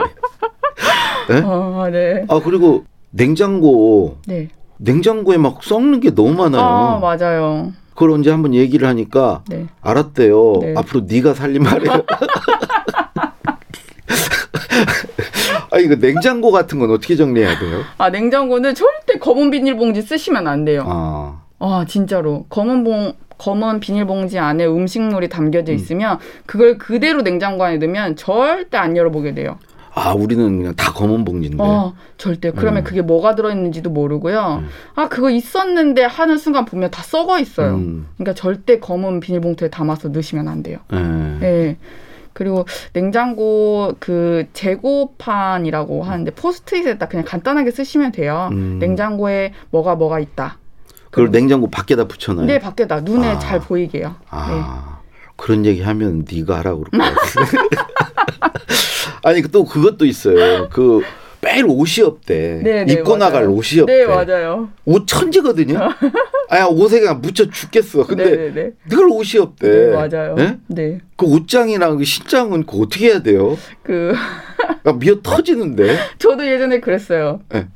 네? 1.31 1.42
아, 1.44 1.88
네. 1.90 2.24
아 2.29 2.40
그리고 2.44 2.85
냉장고 3.11 4.18
네. 4.29 4.48
냉장고에 4.77 5.37
막 5.37 5.64
썩는 5.64 5.98
게 5.98 6.14
너무 6.14 6.35
많아요. 6.35 6.62
아, 6.62 6.98
맞아요. 7.00 7.72
그걸 7.94 8.11
언제 8.12 8.31
한번 8.31 8.55
얘기를 8.55 8.87
하니까 8.87 9.42
네. 9.48 9.66
알았대요. 9.81 10.53
네. 10.61 10.74
앞으로 10.77 11.07
네가 11.09 11.35
살림하래요. 11.35 12.05
아 15.74 15.78
이거 15.80 15.96
냉장고 15.96 16.52
같은 16.52 16.78
건 16.78 16.92
어떻게 16.92 17.16
정리해야 17.16 17.58
돼요? 17.58 17.80
아, 17.98 18.08
냉장고는 18.08 18.76
절대 18.76 19.18
검은 19.18 19.50
비닐봉지 19.50 20.02
쓰시면 20.02 20.46
안 20.46 20.64
돼요. 20.64 20.84
아, 20.87 21.42
아, 21.58 21.84
진짜로. 21.88 22.46
검은 22.48 22.84
봉 22.84 23.14
검은 23.38 23.80
비닐봉지 23.80 24.38
안에 24.38 24.64
음식물이 24.64 25.28
담겨져 25.28 25.72
음. 25.72 25.74
있으면 25.74 26.18
그걸 26.46 26.78
그대로 26.78 27.22
냉장고 27.22 27.64
안에 27.64 27.78
넣으면 27.78 28.14
절대 28.14 28.76
안 28.76 28.96
열어보게 28.96 29.34
돼요. 29.34 29.58
아 29.96 30.12
우리는 30.12 30.58
그냥 30.58 30.74
다 30.76 30.92
검은 30.92 31.24
봉지인데. 31.24 31.60
어, 31.60 31.94
절대. 32.18 32.52
그러면 32.52 32.82
음. 32.82 32.84
그게 32.84 33.02
뭐가 33.02 33.34
들어있는지도 33.34 33.90
모르고요. 33.90 34.60
음. 34.62 34.68
아, 34.94 35.08
그거 35.08 35.30
있었는데 35.30 36.04
하는 36.04 36.38
순간 36.38 36.64
보면 36.64 36.92
다 36.92 37.02
썩어 37.02 37.40
있어요. 37.40 37.74
음, 37.74 38.06
그러니까 38.16 38.34
절대 38.34 38.78
검은 38.78 39.18
비닐봉투에 39.18 39.70
담아서 39.70 40.08
넣으시면 40.08 40.46
안 40.46 40.62
돼요. 40.62 40.78
예. 40.92 40.96
네. 40.96 41.76
그리고 42.34 42.66
냉장고 42.92 43.94
그 43.98 44.46
재고판이라고 44.52 46.02
하는데 46.02 46.30
포스트잇에다 46.32 47.08
그냥 47.08 47.24
간단하게 47.24 47.70
쓰시면 47.70 48.12
돼요. 48.12 48.50
음. 48.52 48.78
냉장고에 48.78 49.54
뭐가 49.70 49.94
뭐가 49.94 50.20
있다. 50.20 50.58
그걸 51.10 51.30
냉장고 51.30 51.70
밖에다 51.70 52.04
붙여놔요. 52.06 52.46
네, 52.46 52.58
밖에다 52.58 53.00
눈에 53.00 53.28
아. 53.28 53.38
잘 53.38 53.60
보이게요. 53.60 54.08
네. 54.08 54.14
아 54.30 54.98
그런 55.36 55.64
얘기 55.64 55.80
하면 55.80 56.26
네가 56.30 56.58
하라고 56.58 56.84
그럴 56.90 57.14
것 57.14 57.14
같은데. 57.14 57.58
아니 59.22 59.42
또 59.42 59.64
그것도 59.64 60.04
있어요. 60.04 60.68
그 60.70 61.02
매일 61.44 61.66
옷이 61.66 62.04
없대. 62.04 62.61
네, 62.62 62.85
네, 62.85 62.92
입고 62.94 63.16
맞아요. 63.16 63.18
나갈 63.18 63.48
옷이 63.48 63.80
없대. 63.80 63.98
네, 63.98 64.07
맞아요. 64.07 64.70
옷 64.87 65.07
천지거든요. 65.07 65.78
아야 66.48 66.64
옷에 66.66 67.00
그냥 67.00 67.20
묻혀 67.20 67.48
죽겠어. 67.50 68.07
근데 68.07 68.24
네, 68.24 68.37
네, 68.37 68.52
네. 68.54 68.70
늘 68.88 69.07
옷이 69.11 69.38
없대. 69.40 69.68
네, 69.68 69.92
맞아요. 69.94 70.37
예? 70.38 70.57
네. 70.68 70.98
그 71.16 71.26
옷장이랑 71.26 71.98
그 71.98 72.04
신장은 72.04 72.64
그 72.66 72.80
어떻게 72.80 73.09
해야 73.09 73.22
돼요? 73.22 73.59
그막 73.83 74.98
미어 74.98 75.20
터지는데. 75.22 75.96
저도 76.18 76.46
예전에 76.46 76.80
그랬어요. 76.80 77.40
네. 77.50 77.66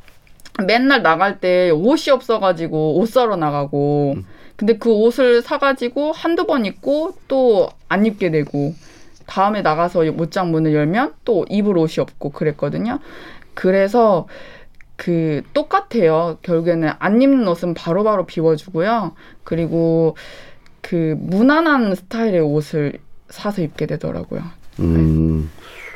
맨날 0.67 1.03
나갈 1.03 1.39
때 1.39 1.71
옷이 1.71 2.11
없어가지고 2.11 2.99
옷 2.99 3.07
사러 3.09 3.37
나가고, 3.37 4.15
음. 4.17 4.25
근데 4.57 4.77
그 4.77 4.91
옷을 4.91 5.41
사가지고 5.43 6.11
한두 6.13 6.47
번 6.47 6.65
입고 6.67 7.15
또 7.29 7.69
안 7.89 8.05
입게 8.05 8.31
되고, 8.31 8.75
다음에 9.27 9.63
나가서 9.63 10.01
옷장 10.19 10.51
문을 10.51 10.75
열면 10.75 11.13
또 11.25 11.47
입을 11.49 11.79
옷이 11.79 11.95
없고 12.01 12.31
그랬거든요. 12.31 12.99
그래서 13.59 14.29
그 14.95 15.43
똑같아요. 15.53 16.39
결국에는 16.43 16.91
안 17.01 17.21
입는 17.21 17.49
옷은 17.49 17.75
바로 17.75 18.05
바로 18.05 18.25
비워주고요. 18.25 19.15
그리고 19.43 20.17
그 20.81 21.17
무난한 21.19 21.97
스타일의 21.97 22.41
옷을 22.41 23.01
사서 23.29 23.63
입게 23.63 23.87
되더라고요. 23.87 24.43
음. 24.79 25.51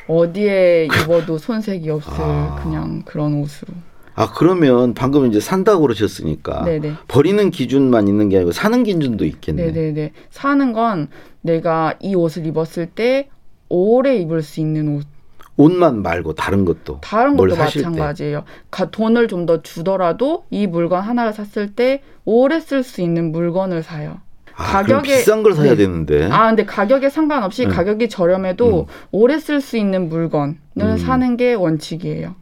어디에 0.09 0.89
입어도 1.07 1.37
손색이 1.37 1.89
없을 1.89 2.11
아. 2.17 2.59
그냥 2.61 3.03
그런 3.05 3.35
옷으로. 3.35 3.73
아 4.15 4.33
그러면 4.33 4.93
방금 4.93 5.25
이제 5.27 5.39
산다고 5.39 5.83
그러셨으니까 5.83 6.65
네네. 6.65 6.95
버리는 7.07 7.49
기준만 7.49 8.09
있는 8.09 8.27
게 8.27 8.35
아니고 8.35 8.51
사는 8.51 8.83
기준도 8.83 9.23
있겠네. 9.23 9.67
네네네. 9.67 10.11
사는 10.31 10.73
건 10.73 11.07
내가 11.39 11.95
이 12.01 12.13
옷을 12.13 12.45
입었을 12.45 12.87
때 12.87 13.29
오래 13.69 14.17
입을 14.17 14.41
수 14.41 14.59
있는 14.59 14.97
옷. 14.97 15.12
옷만 15.57 16.01
말고 16.01 16.33
다른 16.33 16.65
것도. 16.65 16.99
다른 17.01 17.35
뭘 17.35 17.49
것도. 17.49 17.59
마찬가지예요. 17.59 18.43
가, 18.71 18.89
돈을 18.89 19.27
좀 19.27 19.45
더 19.45 19.61
주더라도 19.61 20.45
이 20.49 20.67
물건 20.67 21.01
하나를 21.01 21.33
샀을 21.33 21.73
때 21.75 22.01
오래 22.25 22.59
쓸 22.59 22.81
수 22.83 23.01
있는 23.01 23.31
물건을 23.31 23.83
사요. 23.83 24.19
아, 24.55 24.83
가격에- 24.83 25.03
비싼 25.03 25.43
걸 25.43 25.53
사야 25.53 25.71
네. 25.71 25.75
되는데. 25.77 26.29
아, 26.31 26.47
근데 26.47 26.63
가격에 26.65 27.09
상관없이 27.09 27.65
네. 27.67 27.73
가격이 27.73 28.07
저렴해도 28.09 28.87
오래 29.11 29.39
쓸 29.39 29.61
수 29.61 29.77
있는 29.77 30.09
물건을 30.09 30.55
음. 30.79 30.97
사는 30.97 31.37
게 31.37 31.53
원칙이에요. 31.55 32.35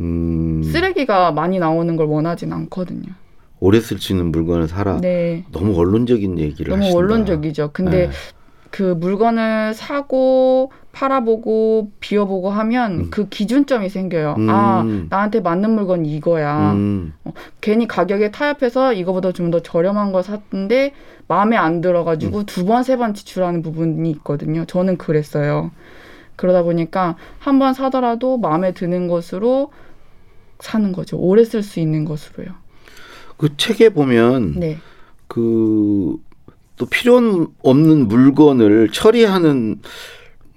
음, 0.00 0.62
쓰레기가 0.64 1.32
많이 1.32 1.58
나오는 1.58 1.94
걸 1.96 2.06
원하진 2.06 2.52
않거든요. 2.52 3.12
오래 3.60 3.78
쓸 3.78 3.98
수 3.98 4.12
있는 4.12 4.32
물건을 4.32 4.66
사라. 4.68 5.00
네. 5.00 5.44
너무 5.52 5.76
원론적인 5.76 6.38
얘기를 6.38 6.70
너무 6.70 6.82
하신다. 6.82 6.96
원론적이죠. 6.96 7.70
근데 7.72 8.08
네. 8.08 8.10
그 8.70 8.82
물건을 8.98 9.74
사고 9.74 10.72
팔아보고 10.92 11.90
비워보고 12.00 12.50
하면 12.50 12.92
음. 12.92 13.10
그 13.10 13.28
기준점이 13.28 13.88
생겨요. 13.88 14.34
음. 14.38 14.50
아 14.50 14.84
나한테 15.08 15.40
맞는 15.40 15.70
물건 15.70 16.04
이거야. 16.06 16.72
음, 16.72 17.14
괜히 17.60 17.86
가격에 17.88 18.30
타협해서 18.30 18.92
이거보다 18.92 19.32
좀 19.32 19.50
더 19.50 19.60
저렴한 19.60 20.12
걸 20.12 20.22
샀는데 20.22 20.92
마음에 21.28 21.56
안 21.56 21.74
음. 21.76 21.80
들어가지고 21.80 22.44
두 22.44 22.64
번세번 22.64 23.14
지출하는 23.14 23.62
부분이 23.62 24.10
있거든요. 24.12 24.64
저는 24.66 24.96
그랬어요. 24.98 25.70
그러다 26.36 26.62
보니까 26.62 27.16
한 27.38 27.58
번 27.58 27.74
사더라도 27.74 28.36
마음에 28.38 28.72
드는 28.72 29.08
것으로 29.08 29.70
사는 30.60 30.92
거죠. 30.92 31.18
오래 31.18 31.44
쓸 31.44 31.62
수 31.62 31.80
있는 31.80 32.04
것으로요. 32.04 32.48
그 33.36 33.56
책에 33.56 33.88
보면 33.90 34.54
네. 34.58 34.78
그또 35.28 36.86
필요 36.90 37.48
없는 37.62 38.08
물건을 38.08 38.90
처리하는 38.92 39.80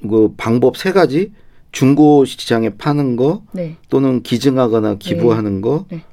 그 0.02 0.34
방법 0.38 0.78
세 0.78 0.92
가지 0.92 1.32
중고 1.72 2.26
시장에 2.26 2.70
파는 2.70 3.16
거 3.16 3.44
네. 3.52 3.76
또는 3.90 4.24
기증하거나 4.24 4.96
기부하는 4.96 5.62
거, 5.62 5.86
네. 5.90 6.04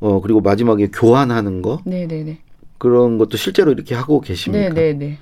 어 0.00 0.20
그리고 0.20 0.40
마지막에 0.40 0.88
교환하는 0.88 1.62
거 1.62 1.80
네, 1.84 2.06
네, 2.06 2.22
네. 2.22 2.38
그런 2.78 3.18
것도 3.18 3.36
실제로 3.36 3.72
이렇게 3.72 3.94
하고 3.94 4.20
계십니까? 4.20 4.68
네, 4.74 4.92
네, 4.92 4.92
네. 4.92 5.18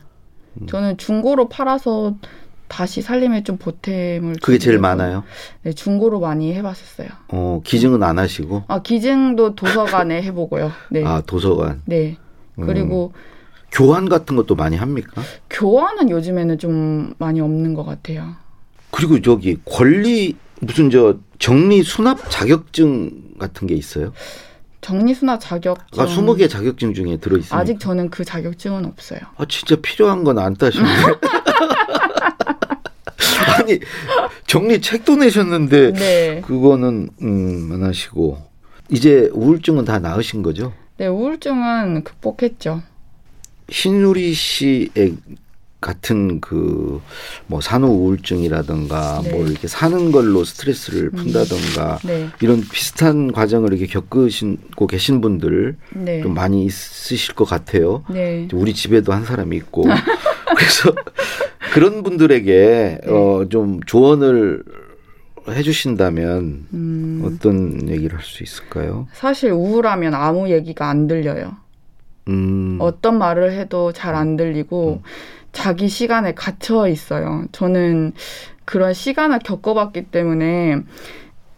음. 0.61 0.67
저는 0.67 0.97
중고로 0.99 1.49
팔아서 1.49 2.17
다시 2.69 3.01
살림에 3.01 3.45
좀 3.45 3.59
보탬을 3.59 4.37
그게 4.43 4.59
제일. 4.59 4.79
많아요. 4.81 5.23
네, 5.63 5.73
중고로 5.73 6.19
많이 6.19 6.53
해봤었어요. 6.55 7.09
어 7.29 7.61
기증은 7.65 8.03
안 8.03 8.19
하시고 8.19 8.65
아 8.67 8.83
기증도 8.83 9.55
도서관에 9.55 10.21
해보고요. 10.23 10.73
네, 10.91 11.05
아 11.05 11.23
도서관 11.25 11.83
네. 11.85 12.17
음. 12.59 12.67
그리고 12.67 13.13
교환 13.73 14.09
같은 14.09 14.37
것도 14.37 14.55
많이 14.55 14.77
합니까? 14.77 15.23
교환은 15.51 16.11
요즘에는 16.11 16.59
좀 16.59 17.15
많이 17.19 17.41
없는 17.41 17.75
것 17.75 17.85
같아요. 17.85 18.35
그리고 18.91 19.21
저기 19.21 19.59
권리 19.65 20.37
무슨 20.61 20.91
저 20.91 21.19
정리 21.39 21.83
수납 21.83 22.31
자격증 22.31 23.35
같은 23.39 23.67
게 23.67 23.75
있어요? 23.75 24.13
정리 24.81 25.15
수납 25.15 25.41
자격증. 25.41 26.03
아, 26.03 26.07
20개 26.07 26.49
자격증 26.49 26.95
중에 26.95 27.17
들어 27.19 27.37
있습니다. 27.37 27.57
아직 27.57 27.79
저는 27.81 28.09
그 28.09 28.25
자격증은 28.25 28.85
없어요. 28.87 29.21
아, 29.37 29.45
진짜 29.49 29.77
필요한 29.83 30.23
건 30.25 30.39
안 30.39 30.55
따시네. 30.55 30.85
아니, 33.59 33.81
정리 34.47 34.81
책도 34.81 35.17
내셨는데 35.17 35.93
네, 35.93 36.41
그거는 36.47 37.11
음, 37.23 37.71
안 37.73 37.83
하시고 37.85 38.39
이제 38.91 39.29
우울증은 39.33 39.85
다 39.85 39.99
나으신 39.99 40.43
거죠? 40.43 40.73
네 40.99 41.07
우울증은 41.07 42.05
극복했죠. 42.05 42.83
신유리 43.69 44.33
씨의 44.35 45.17
같은 45.81 46.41
그 46.41 47.01
뭐 47.47 47.61
산후 47.61 47.87
우울증이라든가 47.89 49.21
네. 49.23 49.31
뭐 49.31 49.47
이렇게 49.47 49.69
사는 49.69 50.11
걸로 50.11 50.43
스트레스를 50.45 51.11
푼다든가 51.11 52.01
네, 52.05 52.29
이런 52.41 52.61
비슷한 52.61 53.31
과정을 53.31 53.73
이렇게 53.73 53.87
겪으시고 53.87 54.87
계신 54.89 55.21
분들 55.21 55.77
네, 55.95 56.23
좀 56.23 56.35
많이 56.35 56.65
있으실 56.65 57.35
것 57.35 57.45
같아요. 57.45 58.03
네, 58.11 58.49
우리 58.53 58.75
집에도 58.75 59.13
한 59.13 59.25
사람이 59.25 59.57
있고 59.59 59.85
그래서 60.57 60.93
그런 61.73 62.03
분들에게 62.03 62.99
네. 63.05 63.11
어, 63.13 63.47
좀 63.49 63.81
조언을 63.87 64.65
해주신다면 65.49 66.67
음, 66.73 67.23
어떤 67.25 67.89
얘기를 67.89 68.19
할 68.19 68.25
수 68.25 68.43
있을까요? 68.43 69.07
사실 69.13 69.53
우울하면 69.53 70.15
아무 70.15 70.51
얘기가 70.51 70.89
안 70.89 71.07
들려요. 71.07 71.57
음, 72.29 72.79
어떤 72.81 73.19
말을 73.19 73.53
해도 73.53 73.93
잘 73.93 74.15
안 74.15 74.37
들리고 74.37 75.03
자기 75.53 75.89
시간에 75.89 76.35
갇혀 76.35 76.89
있어요. 76.89 77.45
저는 77.53 78.13
그런 78.65 78.93
시간을 78.93 79.39
겪어봤기 79.41 80.05
때문에 80.11 80.81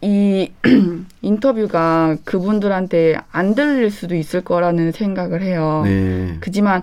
이 0.03 0.53
인터뷰가 1.23 2.17
그분들한테 2.25 3.17
안 3.33 3.55
들릴 3.55 3.91
수도 3.91 4.15
있을 4.15 4.43
거라는 4.43 4.93
생각을 4.93 5.43
해요. 5.43 5.83
네. 5.85 6.37
그지만 6.41 6.83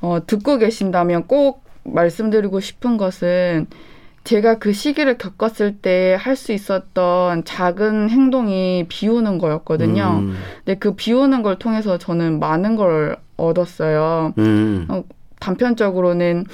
어, 0.00 0.18
듣고 0.24 0.58
계신다면 0.58 1.26
꼭 1.26 1.64
말씀드리고 1.82 2.60
싶은 2.60 2.96
것은 2.98 3.66
제가 4.28 4.58
그 4.58 4.74
시기를 4.74 5.16
겪었을 5.16 5.76
때 5.78 6.14
할 6.18 6.36
수 6.36 6.52
있었던 6.52 7.44
작은 7.44 8.10
행동이 8.10 8.84
비우는 8.88 9.38
거였거든요. 9.38 10.18
음, 10.20 10.36
근데 10.64 10.78
그 10.78 10.94
비우는 10.94 11.42
걸 11.42 11.58
통해서 11.58 11.96
저는 11.96 12.38
많은 12.38 12.76
걸 12.76 13.16
얻었어요. 13.38 14.34
음, 14.36 14.86
어, 14.90 15.02
단편적으로는 15.40 16.44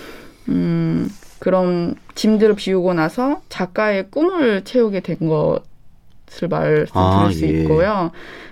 음, 0.50 1.08
그런 1.40 1.96
짐들을 2.14 2.54
비우고 2.54 2.94
나서 2.94 3.40
작가의 3.48 4.08
꿈을 4.10 4.62
채우게 4.62 5.00
된 5.00 5.16
것 5.28 5.60
을 6.42 6.48
말씀드릴 6.48 6.90
아, 6.94 7.30
수 7.32 7.44
예. 7.44 7.48
있고요. 7.62 8.10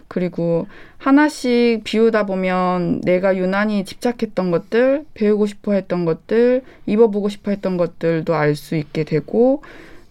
그리고 0.09 0.67
하나씩 0.99 1.83
비우다 1.85 2.27
보면 2.27 3.01
내가 3.01 3.37
유난히 3.37 3.85
집착했던 3.85 4.51
것들, 4.51 5.05
배우고 5.15 5.47
싶어 5.47 5.73
했던 5.73 6.05
것들, 6.05 6.63
입어보고 6.87 7.29
싶어 7.29 7.51
했던 7.51 7.77
것들도 7.77 8.35
알 8.35 8.55
수 8.55 8.77
있게 8.77 9.05
되고 9.05 9.63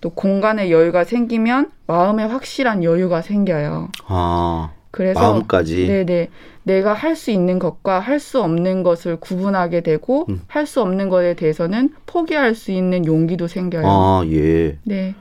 또 0.02 0.10
공간에 0.10 0.71
여유가 0.71 1.04
생기면 1.04 1.69
마음에 1.88 2.24
확실한 2.24 2.84
여유가 2.84 3.21
생겨요. 3.21 3.89
아, 4.08 4.71
그래서 4.89 5.19
마음까지. 5.21 5.88
네네. 5.88 6.30
내가 6.63 6.93
할 6.93 7.15
수 7.15 7.32
있는 7.32 7.58
것과 7.60 8.00
할 8.00 8.19
수 8.19 8.41
없는 8.41 8.84
것을 8.84 9.15
구분하게 9.17 9.82
되고 9.82 10.26
음. 10.30 10.41
할수 10.47 10.82
없는 10.82 11.10
것에 11.10 11.36
대해서는 11.36 11.91
포기할 12.06 12.56
수 12.56 12.71
있는 12.71 13.06
용기도 13.06 13.47
생겨요. 13.47 13.84
아, 13.86 14.24
예. 14.28 14.78
네. 14.84 15.13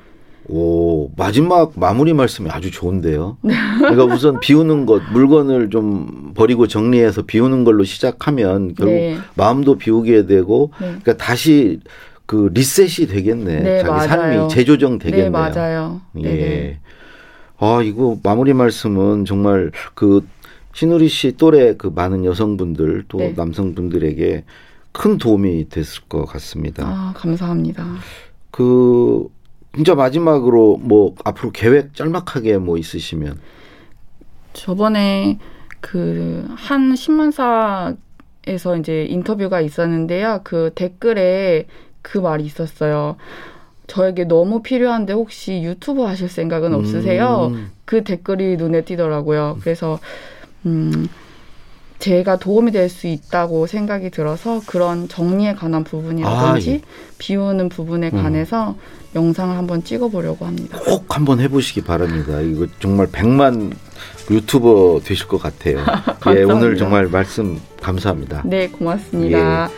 오, 0.48 1.10
마지막 1.16 1.72
마무리 1.76 2.12
말씀이 2.12 2.50
아주 2.50 2.70
좋은데요. 2.70 3.36
네. 3.42 3.54
그러니까 3.78 4.04
우선 4.04 4.40
비우는 4.40 4.86
것, 4.86 5.02
물건을 5.12 5.70
좀 5.70 6.32
버리고 6.34 6.66
정리해서 6.66 7.22
비우는 7.22 7.64
걸로 7.64 7.84
시작하면 7.84 8.74
결국 8.74 8.94
네. 8.94 9.18
마음도 9.34 9.76
비우게 9.78 10.26
되고, 10.26 10.72
네. 10.80 10.86
그러니까 10.86 11.16
다시 11.16 11.80
그 12.26 12.50
리셋이 12.52 13.08
되겠네. 13.08 13.60
네, 13.60 13.78
자기 13.78 13.90
맞아요. 13.90 14.08
삶이 14.08 14.48
재조정 14.48 14.98
되겠네요. 14.98 15.24
네, 15.24 15.30
맞아요. 15.30 16.00
예. 16.18 16.22
네네. 16.22 16.78
아, 17.58 17.82
이거 17.82 18.18
마무리 18.22 18.52
말씀은 18.54 19.24
정말 19.26 19.70
그 19.94 20.26
신우리 20.72 21.08
씨 21.08 21.36
또래 21.36 21.74
그 21.76 21.88
많은 21.94 22.24
여성분들 22.24 23.04
또 23.08 23.18
네. 23.18 23.34
남성분들에게 23.36 24.44
큰 24.92 25.18
도움이 25.18 25.68
됐을 25.68 26.02
것 26.08 26.24
같습니다. 26.24 26.84
아, 26.86 27.12
감사합니다. 27.16 27.84
그 28.50 29.28
진짜 29.74 29.94
마지막으로 29.94 30.78
뭐 30.82 31.14
앞으로 31.24 31.50
계획 31.52 31.94
짤막하게 31.94 32.58
뭐 32.58 32.76
있으시면 32.78 33.38
저번에 34.52 35.38
그 35.80 36.44
한 36.56 36.94
신문사에서 36.96 37.96
이제 38.78 39.04
인터뷰가 39.08 39.60
있었는데요. 39.60 40.40
그 40.44 40.72
댓글에 40.74 41.66
그 42.02 42.18
말이 42.18 42.44
있었어요. 42.44 43.16
저에게 43.86 44.24
너무 44.24 44.62
필요한데 44.62 45.12
혹시 45.12 45.62
유튜브 45.62 46.02
하실 46.02 46.28
생각은 46.28 46.74
없으세요? 46.74 47.48
음, 47.52 47.70
그 47.84 48.04
댓글이 48.04 48.56
눈에 48.56 48.82
띄더라고요. 48.84 49.58
그래서 49.62 49.98
음 50.66 51.08
제가 52.00 52.38
도움이 52.38 52.72
될 52.72 52.88
수 52.90 53.06
있다고 53.06 53.66
생각이 53.66 54.10
들어서 54.10 54.60
그런 54.66 55.08
정리에 55.08 55.54
관한 55.54 55.84
부분이라든지 55.84 56.70
아, 56.70 56.72
예. 56.74 56.80
비우는 57.18 57.68
부분에 57.68 58.10
음. 58.12 58.22
관해서 58.22 58.74
영상을 59.14 59.56
한번 59.56 59.84
찍어보려고 59.84 60.44
합니다. 60.44 60.78
꼭 60.84 61.14
한번 61.14 61.40
해보시기 61.40 61.82
바랍니다. 61.82 62.40
이거 62.40 62.66
정말 62.80 63.06
100만 63.06 63.72
유튜버 64.30 65.00
되실 65.04 65.28
것 65.28 65.38
같아요. 65.40 65.78
예. 66.34 66.42
오늘 66.42 66.76
정말 66.76 67.06
말씀 67.06 67.60
감사합니다. 67.80 68.42
네, 68.44 68.68
고맙습니다. 68.68 69.70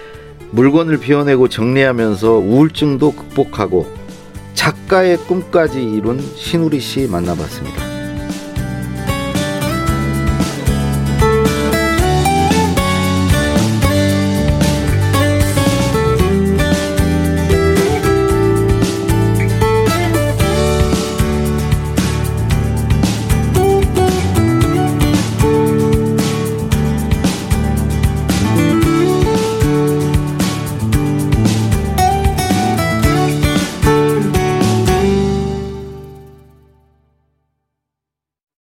물건을 0.52 0.98
비워내고 0.98 1.48
정리하면서 1.48 2.30
우울증도 2.32 3.12
극복하고 3.12 3.86
작가의 4.54 5.16
꿈까지 5.18 5.82
이룬 5.82 6.20
신우리 6.20 6.80
씨 6.80 7.06
만나봤습니다. 7.08 7.91